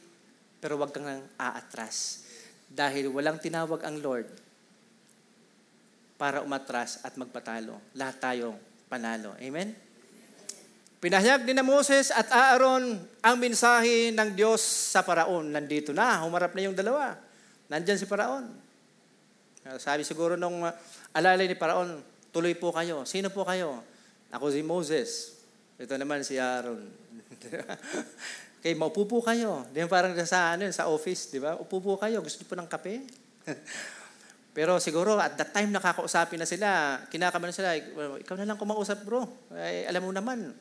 [0.61, 2.23] pero wag kang aatras.
[2.71, 4.29] Dahil walang tinawag ang Lord
[6.15, 7.81] para umatras at magpatalo.
[7.97, 9.33] Lahat tayo panalo.
[9.41, 9.73] Amen?
[11.01, 12.93] Pinahayag din na Moses at Aaron
[13.25, 14.61] ang mensahe ng Diyos
[14.93, 15.49] sa paraon.
[15.49, 17.17] Nandito na, humarap na yung dalawa.
[17.73, 18.53] Nandyan si paraon.
[19.81, 20.69] Sabi siguro nung uh,
[21.09, 23.01] alalay ni paraon, tuloy po kayo.
[23.09, 23.81] Sino po kayo?
[24.29, 25.41] Ako si Moses.
[25.81, 26.85] Ito naman si Aaron.
[28.61, 29.65] Okay, maupo po kayo.
[29.73, 31.57] Di parang sa, ano, sa office, di ba?
[31.57, 32.21] Upo po kayo.
[32.21, 33.01] Gusto po ng kape?
[34.55, 37.73] Pero siguro at that time nakakausapin na sila, kinakaman na sila,
[38.21, 39.25] ikaw na lang kumausap bro.
[39.49, 40.53] Ay, alam mo naman,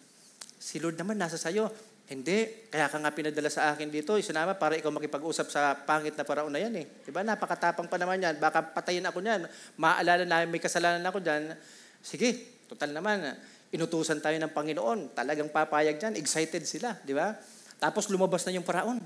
[0.56, 1.68] si Lord naman nasa sayo.
[2.08, 6.24] Hindi, kaya ka nga pinadala sa akin dito, isinama para ikaw makipag-usap sa pangit na
[6.24, 7.04] paraon na yan eh.
[7.04, 7.20] Diba?
[7.20, 8.40] Napakatapang pa naman yan.
[8.40, 9.44] Baka patayin ako niyan.
[9.76, 11.52] Maalala na may kasalanan ako dyan.
[12.00, 13.28] Sige, total naman.
[13.76, 15.12] Inutusan tayo ng Panginoon.
[15.12, 16.16] Talagang papayag dyan.
[16.16, 16.96] Excited sila.
[17.04, 17.36] Di ba?
[17.80, 19.00] Tapos lumabas na yung paraon.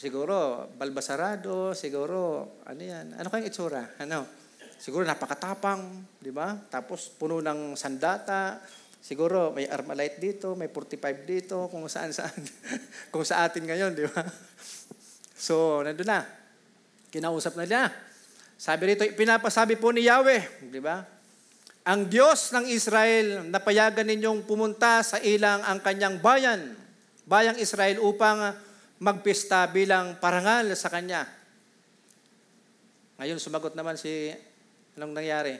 [0.00, 3.20] Siguro, balbasarado, siguro, ano yan?
[3.20, 3.84] Ano kayang itsura?
[4.00, 4.24] Ano?
[4.80, 6.56] Siguro napakatapang, di ba?
[6.72, 8.64] Tapos puno ng sandata,
[8.96, 12.32] siguro may Armalite dito, may 45 dito, kung saan saan.
[13.12, 14.24] kung sa atin ngayon, di ba?
[15.36, 16.24] So, nandun na.
[17.12, 17.92] Kinausap na niya.
[18.56, 21.04] Sabi rito, pinapasabi po ni Yahweh, di ba?
[21.84, 26.88] Ang Diyos ng Israel, napayagan ninyong pumunta sa ilang ang kanyang bayan
[27.30, 28.50] bayang Israel upang
[28.98, 31.22] magpista bilang parangal sa kanya.
[33.22, 34.34] Ngayon, sumagot naman si,
[34.98, 35.54] anong nangyari?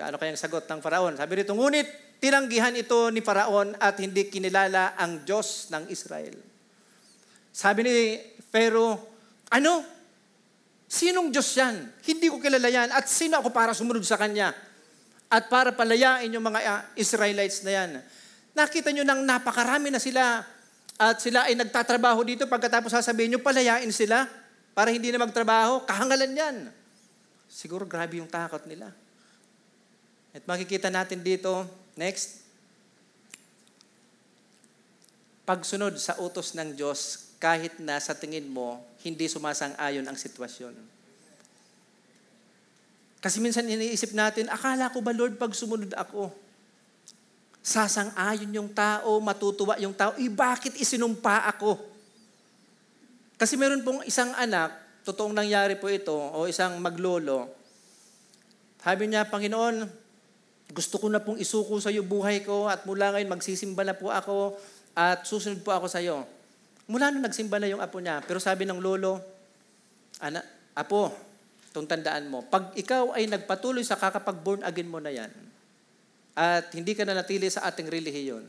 [0.00, 1.20] Ano kayang sagot ng Faraon?
[1.20, 6.32] Sabi rito, ngunit tinanggihan ito ni Faraon at hindi kinilala ang Diyos ng Israel.
[7.52, 7.96] Sabi ni
[8.48, 8.96] Pharaoh,
[9.52, 9.84] ano?
[10.90, 11.76] Sinong Diyos yan?
[12.02, 12.88] Hindi ko kilala yan.
[12.90, 14.50] At sino ako para sumunod sa Kanya?
[15.30, 17.90] At para palayain yung mga uh, Israelites na yan.
[18.58, 20.42] Nakita nyo nang napakarami na sila
[21.00, 24.28] at sila ay nagtatrabaho dito, pagkatapos sasabihin nyo, palayain sila
[24.76, 26.56] para hindi na magtrabaho, kahangalan yan.
[27.48, 28.92] Siguro grabe yung takot nila.
[30.36, 31.64] At makikita natin dito,
[31.96, 32.44] next,
[35.48, 40.76] pagsunod sa utos ng Diyos, kahit na sa tingin mo, hindi sumasang-ayon ang sitwasyon.
[43.24, 46.28] Kasi minsan iniisip natin, akala ko ba Lord, pag sumunod ako,
[47.60, 51.76] Sasang-ayon yung tao, matutuwa yung tao, eh bakit isinumpa ako?
[53.36, 54.72] Kasi meron pong isang anak,
[55.04, 57.60] totoong nangyari po ito, o isang maglolo,
[58.80, 59.84] sabi niya, Panginoon,
[60.72, 64.08] gusto ko na pong isuko sa iyo buhay ko at mula ngayon magsisimba na po
[64.08, 64.56] ako
[64.96, 66.24] at susunod po ako sa iyo.
[66.88, 69.20] Mula nung nagsimba na yung apo niya, pero sabi ng lolo,
[70.16, 70.40] Ana,
[70.72, 71.12] apo,
[71.70, 75.28] itong tandaan mo, pag ikaw ay nagpatuloy sa kakapag-born again mo na yan,
[76.34, 78.46] at hindi ka na natili sa ating relihiyon.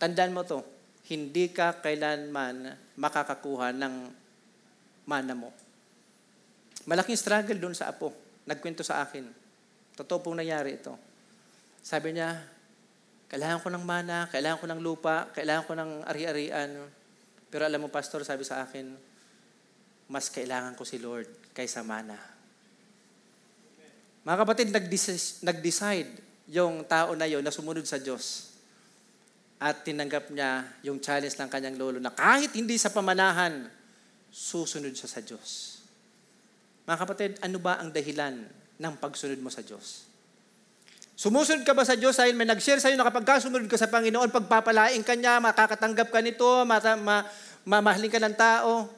[0.00, 0.64] Tandaan mo to,
[1.10, 3.94] hindi ka kailanman makakakuha ng
[5.04, 5.50] mana mo.
[6.86, 8.14] Malaking struggle doon sa apo.
[8.48, 9.26] Nagkwento sa akin.
[9.98, 10.96] Totoo pong nangyari ito.
[11.84, 12.40] Sabi niya,
[13.28, 16.70] kailangan ko ng mana, kailangan ko ng lupa, kailangan ko ng ari-arian.
[17.50, 18.94] Pero alam mo, pastor, sabi sa akin,
[20.08, 22.16] mas kailangan ko si Lord kaysa mana.
[24.24, 24.68] Mga kapatid,
[25.42, 28.50] nag-decide yung tao na yon na sumunod sa Diyos.
[29.62, 33.70] At tinanggap niya yung challenge ng kanyang lolo na kahit hindi sa pamanahan,
[34.30, 35.82] susunod siya sa Diyos.
[36.90, 38.34] Mga kapatid, ano ba ang dahilan
[38.82, 40.10] ng pagsunod mo sa Diyos?
[41.14, 44.32] Sumusunod ka ba sa Diyos dahil may nag-share sa'yo na kapag sumunod ka sa Panginoon,
[44.32, 47.28] pagpapalain ka niya, makakatanggap ka nito, mata, ma,
[47.68, 48.88] mamahalin ka ng tao?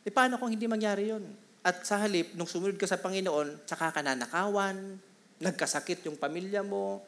[0.00, 1.20] E paano kung hindi mangyari yon?
[1.60, 4.96] At sa halip, nung sumunod ka sa Panginoon, tsaka ka nanakawan,
[5.40, 7.04] nagkasakit yung pamilya mo,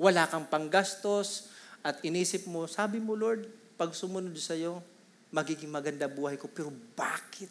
[0.00, 3.48] wala kang panggastos, at inisip mo, sabi mo, Lord,
[3.80, 4.84] pag sumunod sa iyo,
[5.32, 6.44] magiging maganda buhay ko.
[6.52, 7.48] Pero bakit?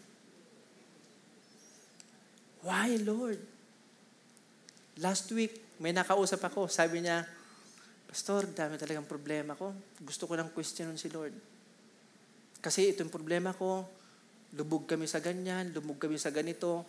[2.61, 3.41] Why, Lord?
[5.01, 6.69] Last week, may nakausap ako.
[6.69, 7.25] Sabi niya,
[8.09, 9.73] Pastor, dami talagang problema ko.
[10.01, 11.33] Gusto ko lang questionin si Lord.
[12.59, 13.85] Kasi itong problema ko,
[14.57, 16.85] lubog kami sa ganyan, lubog kami sa ganito.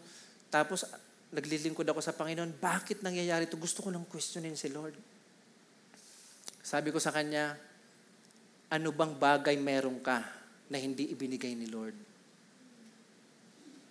[0.48, 0.88] Tapos,
[1.30, 2.58] naglilingkod ako sa Panginoon.
[2.58, 3.54] Bakit nangyayari ito?
[3.54, 4.98] Gusto ko lang questionin si Lord.
[6.60, 7.54] Sabi ko sa kanya,
[8.70, 10.22] ano bang bagay meron ka
[10.70, 11.96] na hindi ibinigay ni Lord?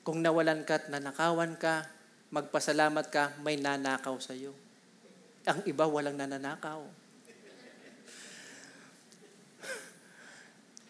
[0.03, 1.87] Kung nawalan ka at nanakawan ka,
[2.31, 4.55] magpasalamat ka, may nanakaw sa iyo.
[5.47, 6.81] Ang iba walang nananakaw.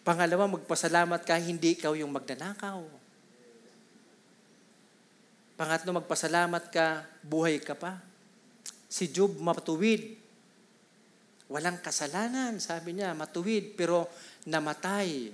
[0.00, 2.99] Pangalawa, magpasalamat ka, hindi ikaw yung magnanakaw.
[5.60, 8.00] Pangatlo, magpasalamat ka, buhay ka pa.
[8.88, 10.16] Si Job matuwid.
[11.52, 14.08] Walang kasalanan, sabi niya, matuwid, pero
[14.48, 15.28] namatay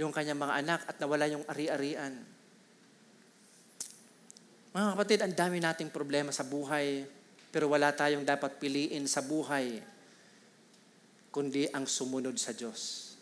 [0.00, 2.16] yung kanyang mga anak at nawala yung ari-arian.
[4.72, 7.04] Mga kapatid, ang dami nating problema sa buhay,
[7.52, 9.76] pero wala tayong dapat piliin sa buhay,
[11.28, 13.12] kundi ang sumunod sa Diyos.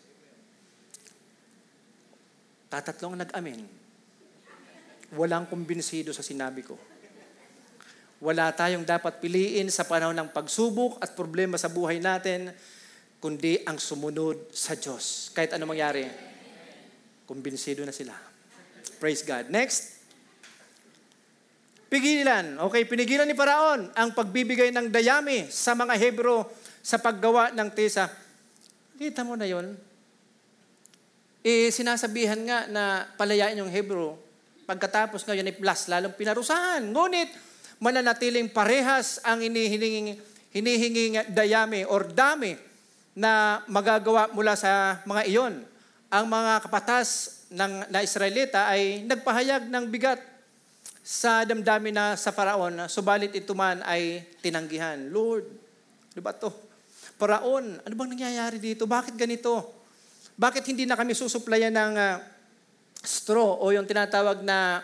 [2.71, 3.84] Tatatlong nag-amin.
[5.15, 6.75] Walang kumbinsido sa sinabi ko.
[8.23, 12.51] Wala tayong dapat piliin sa panahon ng pagsubok at problema sa buhay natin,
[13.19, 15.31] kundi ang sumunod sa Diyos.
[15.35, 16.07] Kahit ano mangyari,
[17.27, 18.15] kumbinsido na sila.
[18.99, 19.51] Praise God.
[19.51, 19.99] Next.
[21.91, 22.59] Pigilan.
[22.69, 26.49] Okay, pinigilan ni Paraon ang pagbibigay ng dayami sa mga Hebro
[26.83, 28.09] sa paggawa ng tesa.
[28.95, 29.75] Kita mo na yon
[31.45, 34.17] eh, sinasabihan nga na palayain yung Hebrew.
[34.65, 36.81] Pagkatapos ngayon ay plus, lalong pinarusahan.
[36.89, 37.29] Ngunit,
[37.77, 40.17] mananatiling parehas ang hinihinging,
[40.49, 42.57] hinihinging dayami or dami
[43.13, 45.53] na magagawa mula sa mga iyon.
[46.09, 50.19] Ang mga kapatas ng, na Israelita ay nagpahayag ng bigat
[51.05, 54.97] sa damdamin na sa Paraon, subalit ito man ay tinanggihan.
[55.13, 55.45] Lord,
[56.09, 56.49] di ba to?
[57.15, 58.89] Paraon, ano bang nangyayari dito?
[58.89, 59.85] Bakit ganito?
[60.35, 62.15] Bakit hindi na kami susuplayan ng uh,
[63.05, 64.81] straw o yung tinatawag na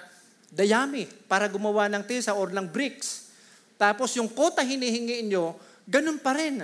[0.53, 3.33] dayami para gumawa ng tisa or ng bricks?
[3.81, 5.57] Tapos yung kota hinihingi nyo,
[5.89, 6.61] ganun pa rin.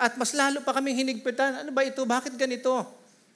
[0.00, 1.66] At mas lalo pa kaming hinigpitan.
[1.66, 2.00] Ano ba ito?
[2.06, 2.72] Bakit ganito?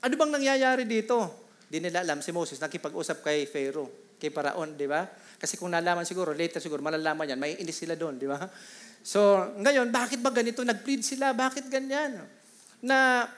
[0.01, 1.45] Ano bang nangyayari dito?
[1.69, 5.05] Di nila alam si Moses, nakipag-usap kay Pharaoh, kay Paraon, di ba?
[5.37, 8.39] Kasi kung nalaman siguro, later siguro, malalaman yan, may inis sila doon, di ba?
[9.05, 9.21] So,
[9.61, 10.65] ngayon, bakit ba ganito?
[10.65, 12.25] Nag-plead sila, bakit ganyan?
[12.81, 13.29] Na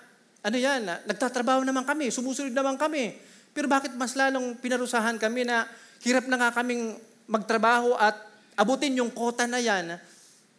[0.47, 3.19] ano yan, nagtatrabaho naman kami, sumusunod naman kami.
[3.57, 5.65] Pero bakit mas lalong pinarusahan kami na
[6.05, 6.93] hirap na nga kaming
[7.25, 8.21] magtrabaho at
[8.53, 9.97] abutin yung kota na yan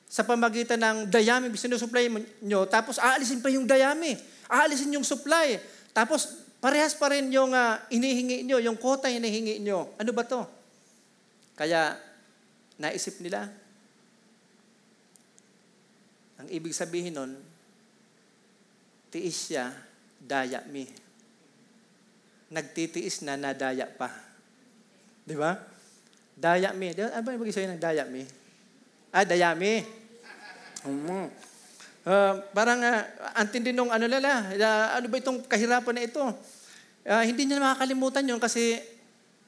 [0.10, 2.10] sa pamagitan ng dayami sinusupply
[2.42, 4.16] nyo, tapos aalisin pa yung dayami,
[4.50, 5.60] aalisin yung supply,
[5.92, 9.94] tapos parehas pa rin yung uh, inihingi nyo, yung kota hinihingi nyo.
[10.00, 10.42] Ano ba to?
[11.60, 12.00] Kaya,
[12.80, 13.52] naisip nila,
[16.40, 17.32] ang ibig sabihin nun,
[19.12, 19.76] tiis siya,
[20.22, 21.07] daya mi.
[22.48, 24.08] Nagtitiis na, nadaya pa.
[25.28, 25.60] Di ba?
[26.38, 26.94] Daya mi.
[26.94, 28.24] Ano ba ibig sabihin ng daya mi?
[29.12, 29.82] Ah, dayami.
[30.86, 31.28] Um,
[32.06, 33.04] uh, parang uh,
[33.36, 36.24] antindi nung ano lala, uh, ano ba itong kahirapan na ito?
[37.08, 38.78] Uh, hindi niya makakalimutan yun kasi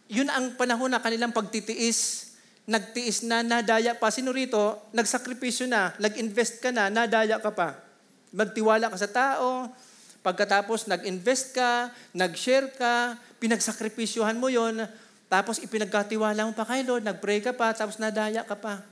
[0.10, 2.34] yun ang panahon na kanilang pagtitiis,
[2.66, 4.10] nagtiis na, nadaya pa.
[4.10, 7.78] Sino rito, nagsakripisyo na, nag-invest ka na, nadaya ka pa.
[8.34, 9.70] Magtiwala ka sa tao,
[10.30, 14.86] pagkatapos nag-invest ka, nag-share ka, pinagsakripisyohan mo yon,
[15.26, 18.86] tapos ipinagkatiwala mo pa kay Lord, nag-pray ka pa, tapos nadaya ka pa.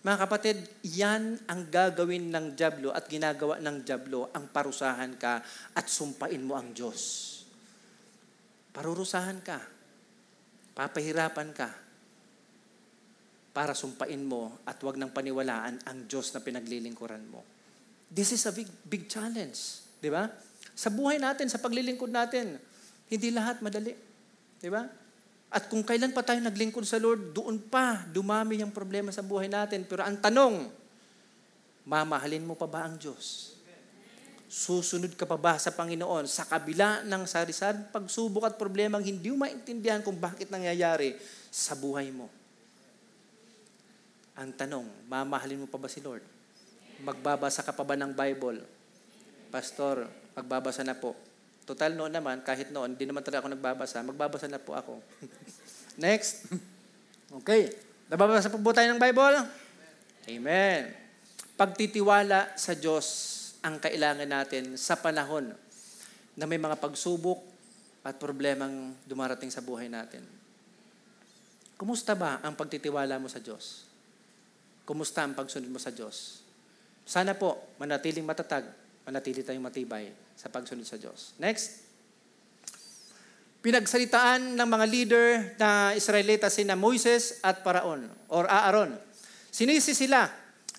[0.00, 5.44] Mga kapatid, yan ang gagawin ng Diablo at ginagawa ng Diablo ang parusahan ka
[5.76, 7.32] at sumpain mo ang Diyos.
[8.72, 9.60] Parurusahan ka.
[10.76, 11.68] Papahirapan ka
[13.56, 17.40] para sumpain mo at wag nang paniwalaan ang Diyos na pinaglilingkuran mo.
[18.06, 19.82] This is a big, big challenge.
[19.98, 20.28] Di ba?
[20.76, 22.60] Sa buhay natin, sa paglilingkod natin,
[23.08, 23.96] hindi lahat madali.
[24.60, 24.84] Di ba?
[25.48, 29.48] At kung kailan pa tayo naglingkod sa Lord, doon pa dumami yung problema sa buhay
[29.48, 29.88] natin.
[29.88, 30.68] Pero ang tanong,
[31.88, 33.56] mamahalin mo pa ba ang Diyos?
[34.46, 39.42] Susunod ka pa ba sa Panginoon sa kabila ng sarisan pagsubok at problemang hindi mo
[39.42, 41.18] maintindihan kung bakit nangyayari
[41.50, 42.28] sa buhay mo?
[44.36, 46.22] Ang tanong, mamahalin mo pa ba si Lord?
[47.00, 48.60] Magbabasa ka pa ba ng Bible?
[49.48, 51.16] Pastor, magbabasa na po.
[51.66, 55.00] Total noon naman, kahit noon, hindi naman talaga ako nagbabasa, magbabasa na po ako.
[56.04, 56.46] Next.
[57.42, 57.74] Okay.
[58.06, 59.34] Nababasa po ba tayo ng Bible?
[60.30, 60.94] Amen.
[61.58, 63.34] Pagtitiwala sa Diyos
[63.66, 65.50] ang kailangan natin sa panahon
[66.38, 67.42] na may mga pagsubok
[68.06, 70.22] at problemang dumarating sa buhay natin.
[71.74, 73.88] Kumusta ba ang pagtitiwala mo sa Diyos?
[74.86, 76.46] Kumusta ang pagsunod mo sa Diyos?
[77.02, 78.70] Sana po, manatiling matatag,
[79.06, 81.38] manatili tayong matibay sa pagsunod sa Diyos.
[81.38, 81.86] Next.
[83.62, 85.26] Pinagsalitaan ng mga leader
[85.58, 88.98] na Israelita sina Moises at Paraon or Aaron.
[89.50, 90.26] Sinisi sila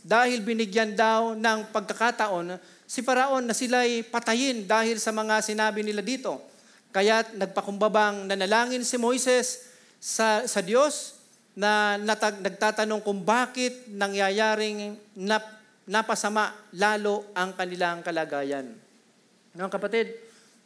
[0.04, 6.00] dahil binigyan daw ng pagkakataon si Paraon na sila'y patayin dahil sa mga sinabi nila
[6.00, 6.40] dito.
[6.96, 9.68] Kaya nagpakumbabang nanalangin si Moises
[10.00, 11.20] sa, sa Diyos
[11.58, 15.57] na natag, nagtatanong kung bakit nangyayaring nap,
[15.88, 18.76] napasama lalo ang kanilang kalagayan.
[19.56, 20.08] Mga kapatid,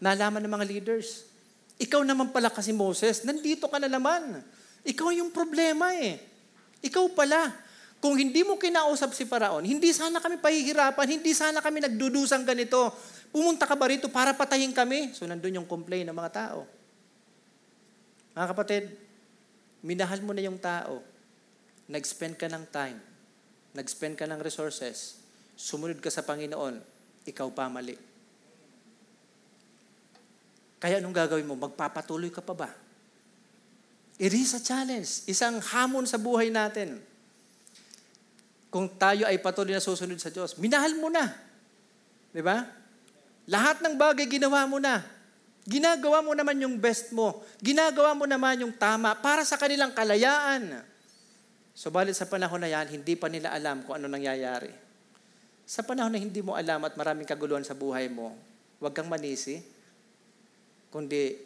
[0.02, 1.30] nalaman ng mga leaders,
[1.78, 4.42] ikaw naman pala kasi Moses, nandito ka na naman.
[4.82, 6.18] Ikaw yung problema eh.
[6.82, 7.54] Ikaw pala.
[8.02, 12.90] Kung hindi mo kinausap si Paraon, hindi sana kami pahihirapan, hindi sana kami nagdudusang ganito.
[13.30, 15.14] Pumunta ka ba rito para patayin kami?
[15.14, 16.66] So nandun yung complain ng mga tao.
[18.34, 18.84] Mga kapatid,
[19.86, 21.02] minahal mo na yung tao,
[21.86, 22.98] nag-spend ka ng time,
[23.72, 25.22] nag-spend ka ng resources,
[25.56, 26.80] sumunod ka sa Panginoon,
[27.28, 27.96] ikaw pa mali.
[30.82, 31.54] Kaya anong gagawin mo?
[31.54, 32.70] Magpapatuloy ka pa ba?
[34.18, 35.30] It is a challenge.
[35.30, 36.98] Isang hamon sa buhay natin.
[38.74, 41.30] Kung tayo ay patuloy na susunod sa Diyos, minahal mo na.
[42.34, 42.66] Di ba?
[43.46, 45.06] Lahat ng bagay ginawa mo na.
[45.70, 47.46] Ginagawa mo naman yung best mo.
[47.62, 50.82] Ginagawa mo naman yung tama para sa kanilang kalayaan.
[51.72, 54.72] Subalit sa panahon na yan, hindi pa nila alam kung ano nangyayari.
[55.64, 58.36] Sa panahon na hindi mo alam at maraming kaguluhan sa buhay mo,
[58.84, 59.64] huwag kang manisi,
[60.92, 61.40] kundi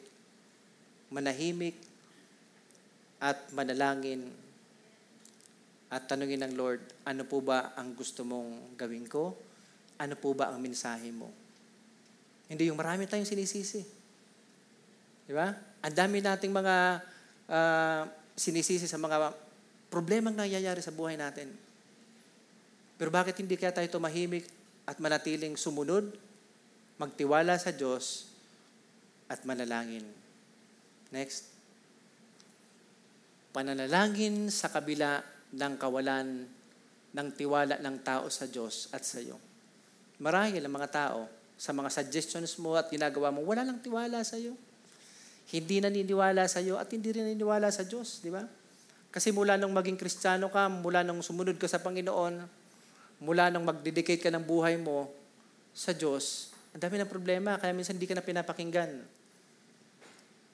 [1.14, 1.78] manahimik
[3.22, 4.34] at manalangin
[5.94, 9.38] at tanungin ng Lord, ano po ba ang gusto mong gawin ko?
[10.02, 11.30] Ano po ba ang mensahe mo?
[12.50, 13.82] Hindi yung marami tayong sinisisi.
[15.26, 15.54] Di ba?
[15.86, 16.76] Ang dami nating mga
[17.48, 18.02] uh,
[18.34, 19.45] sinisisi sa mga
[19.96, 21.48] problemang nangyayari sa buhay natin.
[23.00, 24.44] Pero bakit hindi kaya tayo tumahimik
[24.84, 26.12] at manatiling sumunod,
[27.00, 28.28] magtiwala sa Diyos,
[29.32, 30.04] at manalangin?
[31.16, 31.48] Next.
[33.56, 35.24] Pananalangin sa kabila
[35.56, 36.44] ng kawalan
[37.16, 39.40] ng tiwala ng tao sa Diyos at sa iyo.
[40.20, 44.36] Marahil ang mga tao, sa mga suggestions mo at ginagawa mo, wala lang tiwala sa
[44.36, 44.60] iyo
[45.54, 48.42] hindi naniniwala sa iyo at hindi rin naniniwala sa Diyos, di ba?
[49.16, 52.44] Kasi mula nung maging kristyano ka, mula nung sumunod ka sa Panginoon,
[53.24, 55.08] mula nung magdedicate ka ng buhay mo
[55.72, 58.92] sa Diyos, ang dami ng problema, kaya minsan hindi ka na pinapakinggan.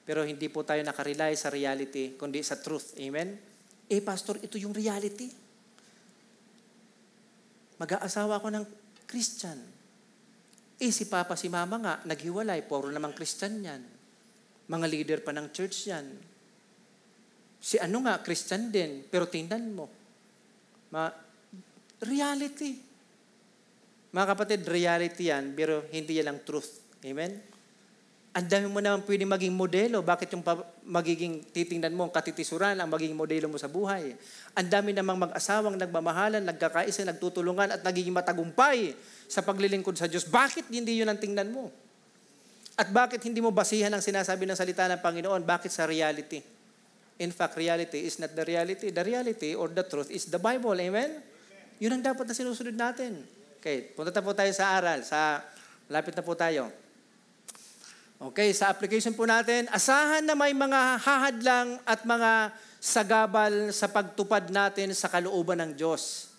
[0.06, 2.94] Pero hindi po tayo nakarely sa reality, kundi sa truth.
[3.02, 3.34] Amen?
[3.90, 5.26] Eh, pastor, ito yung reality.
[7.82, 8.64] Mag-aasawa ako ng
[9.10, 9.58] Christian.
[10.78, 13.82] Eh, si Papa, si Mama nga, naghiwalay, puro namang Christian yan.
[14.70, 16.06] Mga leader pa ng church yan.
[17.62, 19.86] Si ano nga, Christian din, pero tingnan mo.
[20.90, 21.06] Ma
[22.02, 22.74] reality.
[24.10, 26.82] Mga kapatid, reality yan, pero hindi yan lang truth.
[27.06, 27.38] Amen?
[28.32, 30.00] Ang dami mo naman pwede maging modelo.
[30.00, 30.42] Bakit yung
[30.88, 34.16] magiging titingnan mo, katitisuran ang magiging modelo mo sa buhay?
[34.56, 38.96] Ang dami namang mag-asawang nagmamahalan, nagkakaisa, nagtutulungan at nagiging matagumpay
[39.28, 40.24] sa paglilingkod sa Diyos.
[40.24, 41.68] Bakit hindi yun ang tingnan mo?
[42.72, 45.44] At bakit hindi mo basihan ang sinasabi ng salita ng Panginoon?
[45.44, 46.40] Bakit sa reality?
[47.22, 48.90] In fact, reality is not the reality.
[48.90, 50.74] The reality or the truth is the Bible.
[50.74, 51.22] Amen?
[51.78, 53.22] Yun ang dapat na sinusunod natin.
[53.62, 55.06] Okay, punta na po tayo sa aral.
[55.06, 55.38] Sa,
[55.86, 56.66] lapit na po tayo.
[58.22, 64.50] Okay, sa application po natin, asahan na may mga hahadlang at mga sagabal sa pagtupad
[64.50, 66.30] natin sa kalooban ng Diyos.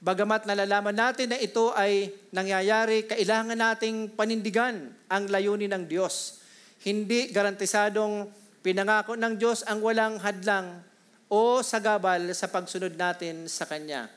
[0.00, 6.44] Bagamat nalalaman natin na ito ay nangyayari, kailangan nating panindigan ang layunin ng Diyos.
[6.84, 8.28] Hindi garantisadong
[8.64, 10.82] pinangako ng Diyos ang walang hadlang
[11.28, 14.08] o sagabal sa pagsunod natin sa Kanya.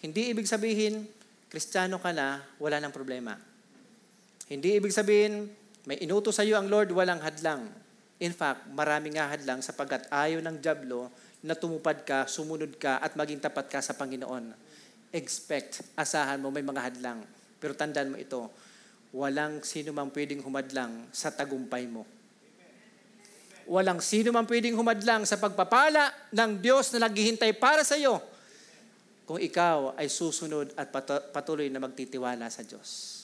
[0.00, 1.08] Hindi ibig sabihin,
[1.50, 3.34] Kristiyano ka na, wala ng problema.
[4.46, 5.50] Hindi ibig sabihin,
[5.88, 7.66] may inuto sa iyo ang Lord, walang hadlang.
[8.20, 11.08] In fact, marami nga hadlang sapagkat ayaw ng Diablo
[11.40, 14.70] na tumupad ka, sumunod ka, at maging tapat ka sa Panginoon
[15.10, 17.20] expect, asahan mo may mga hadlang.
[17.58, 18.46] Pero tandaan mo ito,
[19.10, 22.06] walang sino mang pwedeng humadlang sa tagumpay mo.
[23.70, 28.18] Walang sino mang pwedeng humadlang sa pagpapala ng Diyos na naghihintay para sa iyo
[29.30, 30.90] kung ikaw ay susunod at
[31.30, 33.22] patuloy na magtitiwala sa Diyos.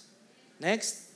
[0.62, 1.10] Next.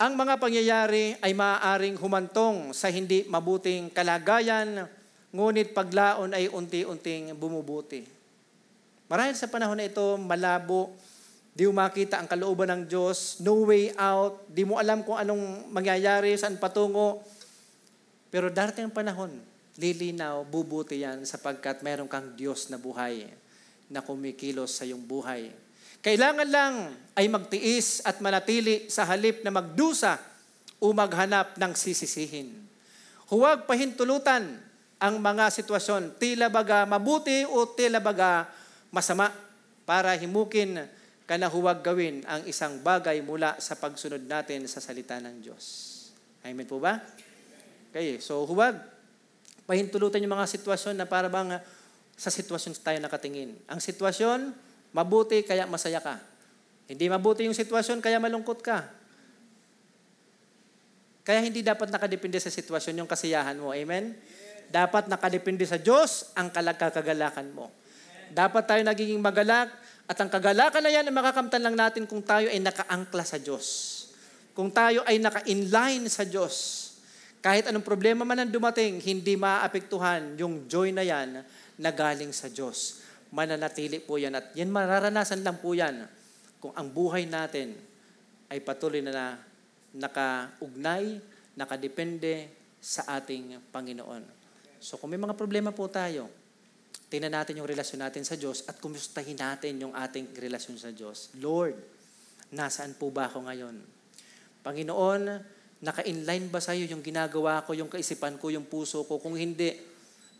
[0.00, 4.88] Ang mga pangyayari ay maaaring humantong sa hindi mabuting kalagayan,
[5.28, 8.00] ngunit paglaon ay unti-unting bumubuti.
[9.12, 10.96] Marahil sa panahon na ito, malabo,
[11.50, 15.68] di mo makita ang kalooban ng Diyos, no way out, di mo alam kung anong
[15.74, 17.20] mangyayari, saan patungo.
[18.30, 19.32] Pero darating ang panahon,
[19.74, 23.26] lilinaw, bubuti yan sapagkat meron kang Diyos na buhay
[23.90, 25.50] na kumikilos sa iyong buhay.
[26.00, 26.74] Kailangan lang
[27.18, 30.16] ay magtiis at manatili sa halip na magdusa
[30.80, 32.56] o maghanap ng sisisihin.
[33.28, 34.48] Huwag pahintulutan
[34.96, 38.48] ang mga sitwasyon, tila baga mabuti o tila baga
[38.88, 39.28] masama
[39.84, 40.88] para himukin
[41.30, 45.62] ka na huwag gawin ang isang bagay mula sa pagsunod natin sa salita ng Diyos.
[46.42, 46.98] Amen po ba?
[47.94, 48.74] Okay, so huwag
[49.62, 51.62] pahintulutan yung mga sitwasyon na para bang
[52.18, 53.54] sa sitwasyon tayo nakatingin.
[53.70, 54.50] Ang sitwasyon,
[54.90, 56.18] mabuti kaya masaya ka.
[56.90, 58.90] Hindi mabuti yung sitwasyon kaya malungkot ka.
[61.22, 63.70] Kaya hindi dapat nakadepende sa sitwasyon yung kasiyahan mo.
[63.70, 64.18] Amen?
[64.66, 67.70] Dapat nakadepende sa Diyos ang kalagkakagalakan mo.
[68.34, 69.70] Dapat tayo nagiging magalak
[70.10, 73.66] at ang kagalakan na yan ay makakamtan lang natin kung tayo ay nakaangkla sa Diyos.
[74.50, 76.82] Kung tayo ay naka-inline sa Diyos.
[77.38, 81.46] Kahit anong problema man ang dumating, hindi maapektuhan yung joy na yan
[81.78, 83.06] na galing sa Diyos.
[83.30, 86.02] Mananatili po yan at yan mararanasan lang po yan
[86.58, 87.78] kung ang buhay natin
[88.50, 89.26] ay patuloy na, na
[89.94, 91.22] nakaugnay,
[91.54, 92.50] nakadepende
[92.82, 94.26] sa ating Panginoon.
[94.82, 96.39] So kung may mga problema po tayo,
[97.10, 101.34] Tingnan natin yung relasyon natin sa Diyos at kumustahin natin yung ating relasyon sa Diyos.
[101.42, 101.74] Lord,
[102.54, 103.74] nasaan po ba ako ngayon?
[104.62, 105.22] Panginoon,
[105.82, 109.18] naka-inline ba sa iyo yung ginagawa ko, yung kaisipan ko, yung puso ko?
[109.18, 109.74] Kung hindi,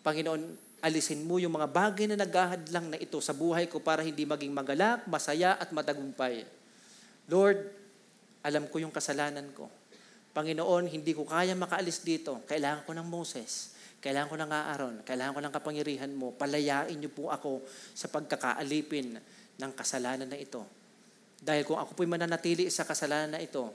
[0.06, 4.22] Panginoon, alisin mo yung mga bagay na naghahadlang na ito sa buhay ko para hindi
[4.22, 6.46] maging magalak, masaya at matagumpay.
[7.26, 7.66] Lord,
[8.46, 9.66] alam ko yung kasalanan ko.
[10.30, 12.46] Panginoon, hindi ko kaya makaalis dito.
[12.46, 13.74] Kailangan ko ng Moses.
[14.00, 17.60] Kailangan ko ng aaron, kailangan ko ng kapangyarihan mo, palayain niyo po ako
[17.92, 19.20] sa pagkakaalipin
[19.60, 20.64] ng kasalanan na ito.
[21.36, 23.68] Dahil kung ako po'y mananatili sa kasalanan na ito,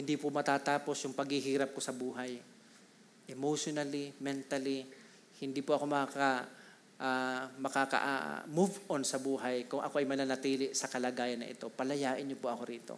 [0.00, 2.40] hindi po matatapos yung paghihirap ko sa buhay.
[3.28, 4.88] Emotionally, mentally,
[5.44, 6.48] hindi po ako makaka,
[6.96, 11.68] uh, makaka-move uh, on sa buhay kung ako ay mananatili sa kalagayan na ito.
[11.68, 12.94] Palayain niyo po ako rito.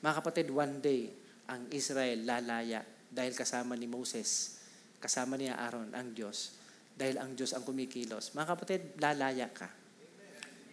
[0.00, 1.12] Mga kapatid, one day,
[1.44, 2.80] ang Israel lalaya
[3.12, 4.59] dahil kasama ni Moses
[5.00, 6.60] Kasama niya Aaron, ang Diyos.
[6.94, 8.36] Dahil ang Diyos ang kumikilos.
[8.36, 9.68] Mga kapatid, lalaya ka.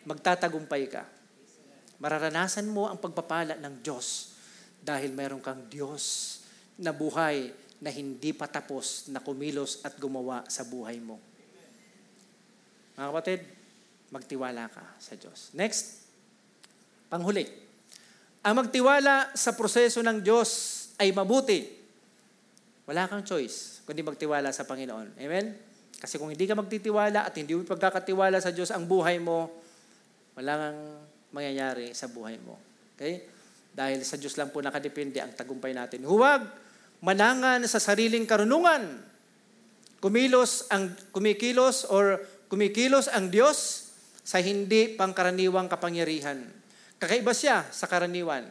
[0.04, 1.04] Magtatagumpay ka.
[1.98, 4.38] Mararanasan mo ang pagpapala ng Diyos
[4.84, 6.38] dahil mayroon kang Diyos
[6.78, 7.50] na buhay
[7.82, 11.18] na hindi patapos na kumilos at gumawa sa buhay mo.
[12.98, 13.42] Mga kapatid,
[14.10, 15.54] magtiwala ka sa Diyos.
[15.54, 16.10] Next,
[17.12, 17.46] panghuli.
[18.42, 20.50] Ang magtiwala sa proseso ng Diyos
[20.98, 21.77] ay mabuti.
[22.88, 25.20] Wala kang choice kundi magtiwala sa Panginoon.
[25.20, 25.46] Amen?
[25.98, 29.52] Kasi kung hindi ka magtitiwala at hindi mo pagkakatiwala sa Diyos ang buhay mo,
[30.40, 30.80] wala kang
[31.36, 32.56] mangyayari sa buhay mo.
[32.96, 33.28] Okay?
[33.76, 36.08] Dahil sa Diyos lang po nakadepende ang tagumpay natin.
[36.08, 36.48] Huwag
[37.04, 39.04] manangan sa sariling karunungan.
[39.98, 43.90] Kumilos ang kumikilos or kumikilos ang Diyos
[44.22, 46.46] sa hindi pangkaraniwang kapangyarihan.
[47.02, 48.46] Kakaiba siya sa karaniwan.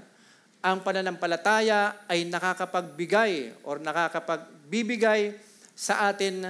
[0.66, 5.38] Ang pananampalataya ay nakakapagbigay or nakakapag bibigay
[5.78, 6.42] sa atin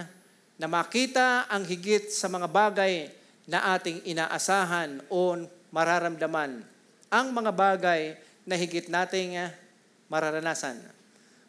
[0.57, 3.13] na makita ang higit sa mga bagay
[3.45, 5.37] na ating inaasahan o
[5.69, 6.65] mararamdaman.
[7.13, 8.17] Ang mga bagay
[8.49, 9.53] na higit nating ah,
[10.09, 10.81] mararanasan.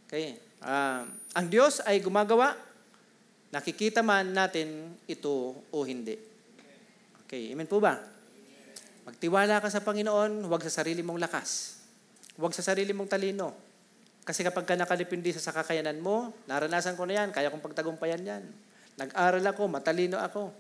[0.04, 0.36] Okay.
[0.60, 1.08] Uh,
[1.40, 2.52] ang Diyos ay gumagawa,
[3.48, 6.20] nakikita man natin ito o hindi.
[7.24, 7.96] Okay, amen po ba?
[9.08, 11.77] Magtiwala ka sa Panginoon, huwag sa sarili mong lakas.
[12.38, 13.54] Huwag sa sarili mong talino.
[14.22, 18.44] Kasi kapag ka nakalipindi sa kakayanan mo, naranasan ko na yan, kaya kong pagtagumpayan yan.
[18.98, 20.54] Nag-aral ako, matalino ako.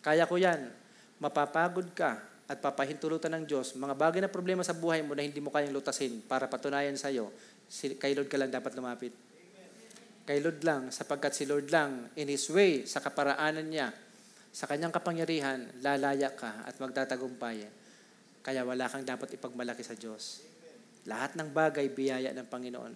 [0.00, 0.80] Kaya ko yan.
[1.20, 2.16] mapapagod ka
[2.48, 5.70] at papahintulutan ng Diyos, mga bagay na problema sa buhay mo na hindi mo kayang
[5.70, 7.28] lutasin para patunayan sa iyo,
[8.00, 9.12] kay Lord ka lang dapat lumapit.
[10.24, 13.92] Kay Lord lang, sapagkat si Lord lang, in His way, sa kaparaanan niya,
[14.50, 17.68] sa kanyang kapangyarihan, lalaya ka at magtatagumpay.
[18.42, 20.49] Kaya wala kang dapat ipagmalaki sa Diyos.
[21.08, 22.92] Lahat ng bagay, biyaya ng Panginoon.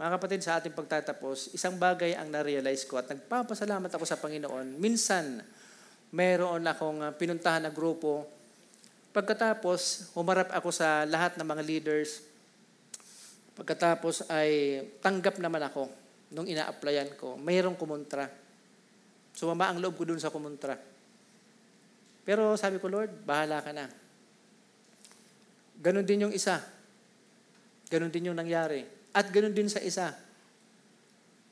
[0.00, 4.80] Mga kapatid, sa ating pagtatapos, isang bagay ang na-realize ko at nagpapasalamat ako sa Panginoon.
[4.80, 5.44] Minsan,
[6.10, 8.24] meron akong uh, pinuntahan na grupo.
[9.12, 12.24] Pagkatapos, humarap ako sa lahat ng mga leaders.
[13.54, 15.92] Pagkatapos ay tanggap naman ako
[16.32, 17.36] nung ina-applyan ko.
[17.36, 18.24] Mayroong kumontra.
[19.36, 20.80] Sumama ang loob ko dun sa kumontra.
[22.24, 23.84] Pero sabi ko, Lord, bahala ka na.
[25.76, 26.79] Ganon din yung isa.
[27.90, 28.86] Ganon din yung nangyari.
[29.10, 30.14] At ganun din sa isa.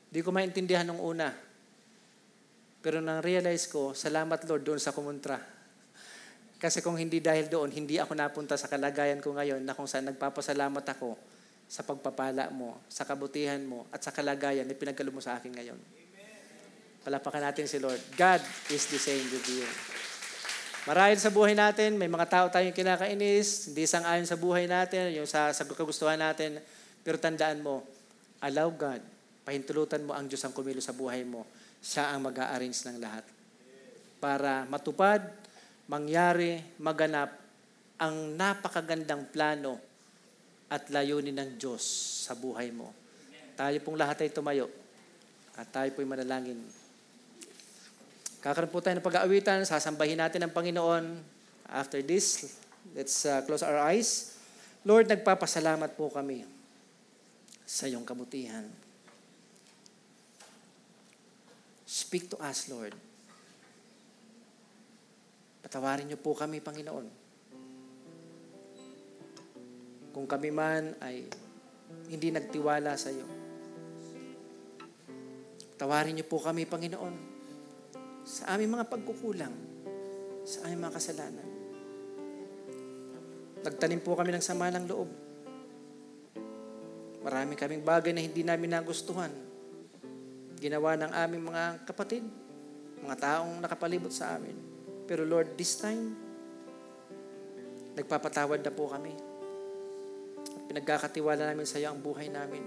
[0.09, 1.29] Di ko maintindihan nung una.
[2.79, 5.37] Pero nang realize ko, salamat Lord doon sa kumontra.
[6.59, 10.07] Kasi kung hindi dahil doon, hindi ako napunta sa kalagayan ko ngayon na kung saan
[10.11, 11.15] nagpapasalamat ako
[11.69, 15.79] sa pagpapala mo, sa kabutihan mo, at sa kalagayan na pinagkalo mo sa akin ngayon.
[17.05, 17.99] Palapakan natin si Lord.
[18.17, 19.63] God is the same with you.
[20.89, 25.13] Marahil sa buhay natin, may mga tao tayong kinakainis, hindi sang ayon sa buhay natin,
[25.13, 26.57] yung sa, sa kagustuhan natin,
[27.05, 27.85] pero tandaan mo,
[28.41, 28.97] allow God,
[29.45, 31.45] pahintulutan mo ang Diyos ang kumilo sa buhay mo.
[31.77, 33.21] Siya ang mag-a-arrange ng lahat.
[34.17, 35.21] Para matupad,
[35.85, 37.37] mangyari, maganap
[38.01, 39.77] ang napakagandang plano
[40.73, 41.85] at layunin ng Diyos
[42.25, 42.89] sa buhay mo.
[43.53, 44.65] Tayo pong lahat ay tumayo
[45.53, 46.57] at tayo po'y manalangin.
[48.39, 51.19] Kakaroon po tayo ng pag-aawitan, sasambahin natin ang Panginoon.
[51.67, 52.55] After this,
[52.95, 54.39] let's uh, close our eyes.
[54.87, 56.47] Lord, nagpapasalamat po kami
[57.67, 58.63] sa iyong kabutihan.
[61.83, 62.95] Speak to us, Lord.
[65.59, 67.05] Patawarin niyo po kami, Panginoon.
[70.15, 71.27] Kung kami man ay
[72.09, 73.27] hindi nagtiwala sa iyo.
[75.75, 77.28] Tawarin niyo po kami, Panginoon,
[78.29, 79.55] sa aming mga pagkukulang,
[80.45, 81.49] sa aming mga kasalanan.
[83.65, 85.09] Nagtanim po kami ng sama ng loob
[87.19, 89.31] Marami kaming bagay na hindi namin nagustuhan.
[90.59, 92.23] Ginawa ng aming mga kapatid,
[93.03, 94.55] mga taong nakapalibot sa amin.
[95.03, 96.15] Pero Lord, this time,
[97.95, 99.11] nagpapatawad na po kami.
[100.57, 102.63] At pinagkakatiwala namin sa iyo ang buhay namin.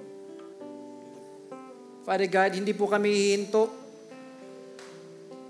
[2.04, 3.81] Father God, hindi po kami hihinto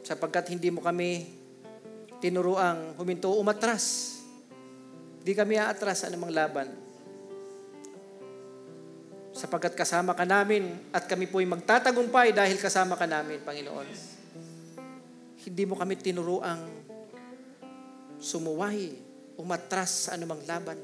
[0.03, 1.26] sapagkat hindi mo kami
[2.22, 4.18] tinuruang huminto umatras.
[5.22, 6.92] Hindi kami aatras sa anumang laban
[9.32, 13.88] sapagkat kasama ka namin at kami po'y magtatagumpay dahil kasama ka namin, Panginoon.
[15.42, 16.62] Hindi mo kami tinuruang
[18.20, 18.92] sumuway,
[19.40, 20.78] umatras sa anumang laban.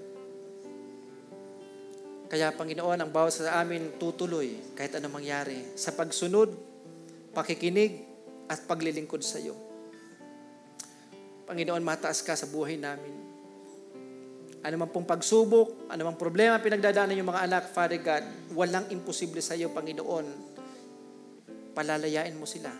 [2.28, 6.52] Kaya, Panginoon, ang bawat sa amin tutuloy kahit anong mangyari sa pagsunod,
[7.36, 8.07] pakikinig,
[8.48, 9.54] at paglilingkod sa iyo.
[11.48, 13.14] Panginoon, mataas ka sa buhay namin.
[14.58, 19.40] Ano man pong pagsubok, ano man problema pinagdadaanan yung mga anak, Father God, walang imposible
[19.40, 20.26] sa iyo, Panginoon.
[21.72, 22.74] Palalayain mo sila.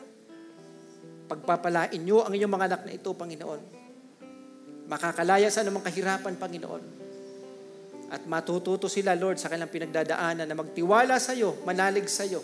[1.29, 3.61] Pagpapalain nyo ang inyong mga anak na ito, Panginoon.
[4.89, 6.85] Makakalaya sa anumang kahirapan, Panginoon.
[8.09, 12.41] At matututo sila, Lord, sa kanilang pinagdadaanan na magtiwala sa iyo, manalig sa iyo.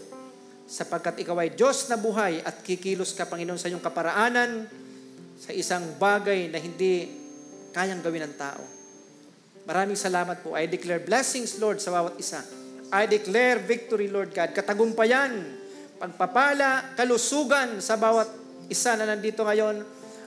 [0.65, 4.65] Sapagkat ikaw ay Diyos na buhay at kikilos ka, Panginoon, sa iyong kaparaanan
[5.37, 7.11] sa isang bagay na hindi
[7.75, 8.62] kayang gawin ng tao.
[9.69, 10.57] Maraming salamat po.
[10.57, 12.41] I declare blessings, Lord, sa bawat isa.
[12.93, 14.53] I declare victory, Lord God.
[14.53, 15.33] Katagumpayan,
[16.01, 18.29] pagpapala, kalusugan sa bawat
[18.69, 19.85] isa na nandito ngayon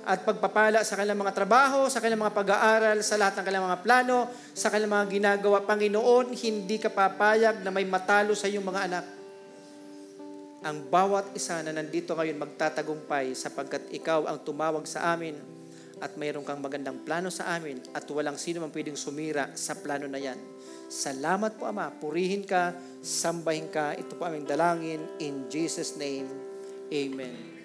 [0.07, 3.81] at pagpapala sa kanilang mga trabaho, sa kanilang mga pag-aaral, sa lahat ng kanilang mga
[3.83, 4.17] plano,
[4.55, 5.57] sa kanilang mga ginagawa.
[5.67, 9.16] Panginoon, hindi ka papayag na may matalo sa iyong mga anak.
[10.67, 15.39] Ang bawat isa na nandito ngayon magtatagumpay sapagkat ikaw ang tumawag sa amin
[16.03, 20.11] at mayroon kang magandang plano sa amin at walang sino man pwedeng sumira sa plano
[20.11, 20.35] na yan.
[20.91, 23.95] Salamat po Ama, purihin ka, sambahin ka.
[23.95, 26.27] Ito po aming dalangin in Jesus' name.
[26.91, 27.56] Amen.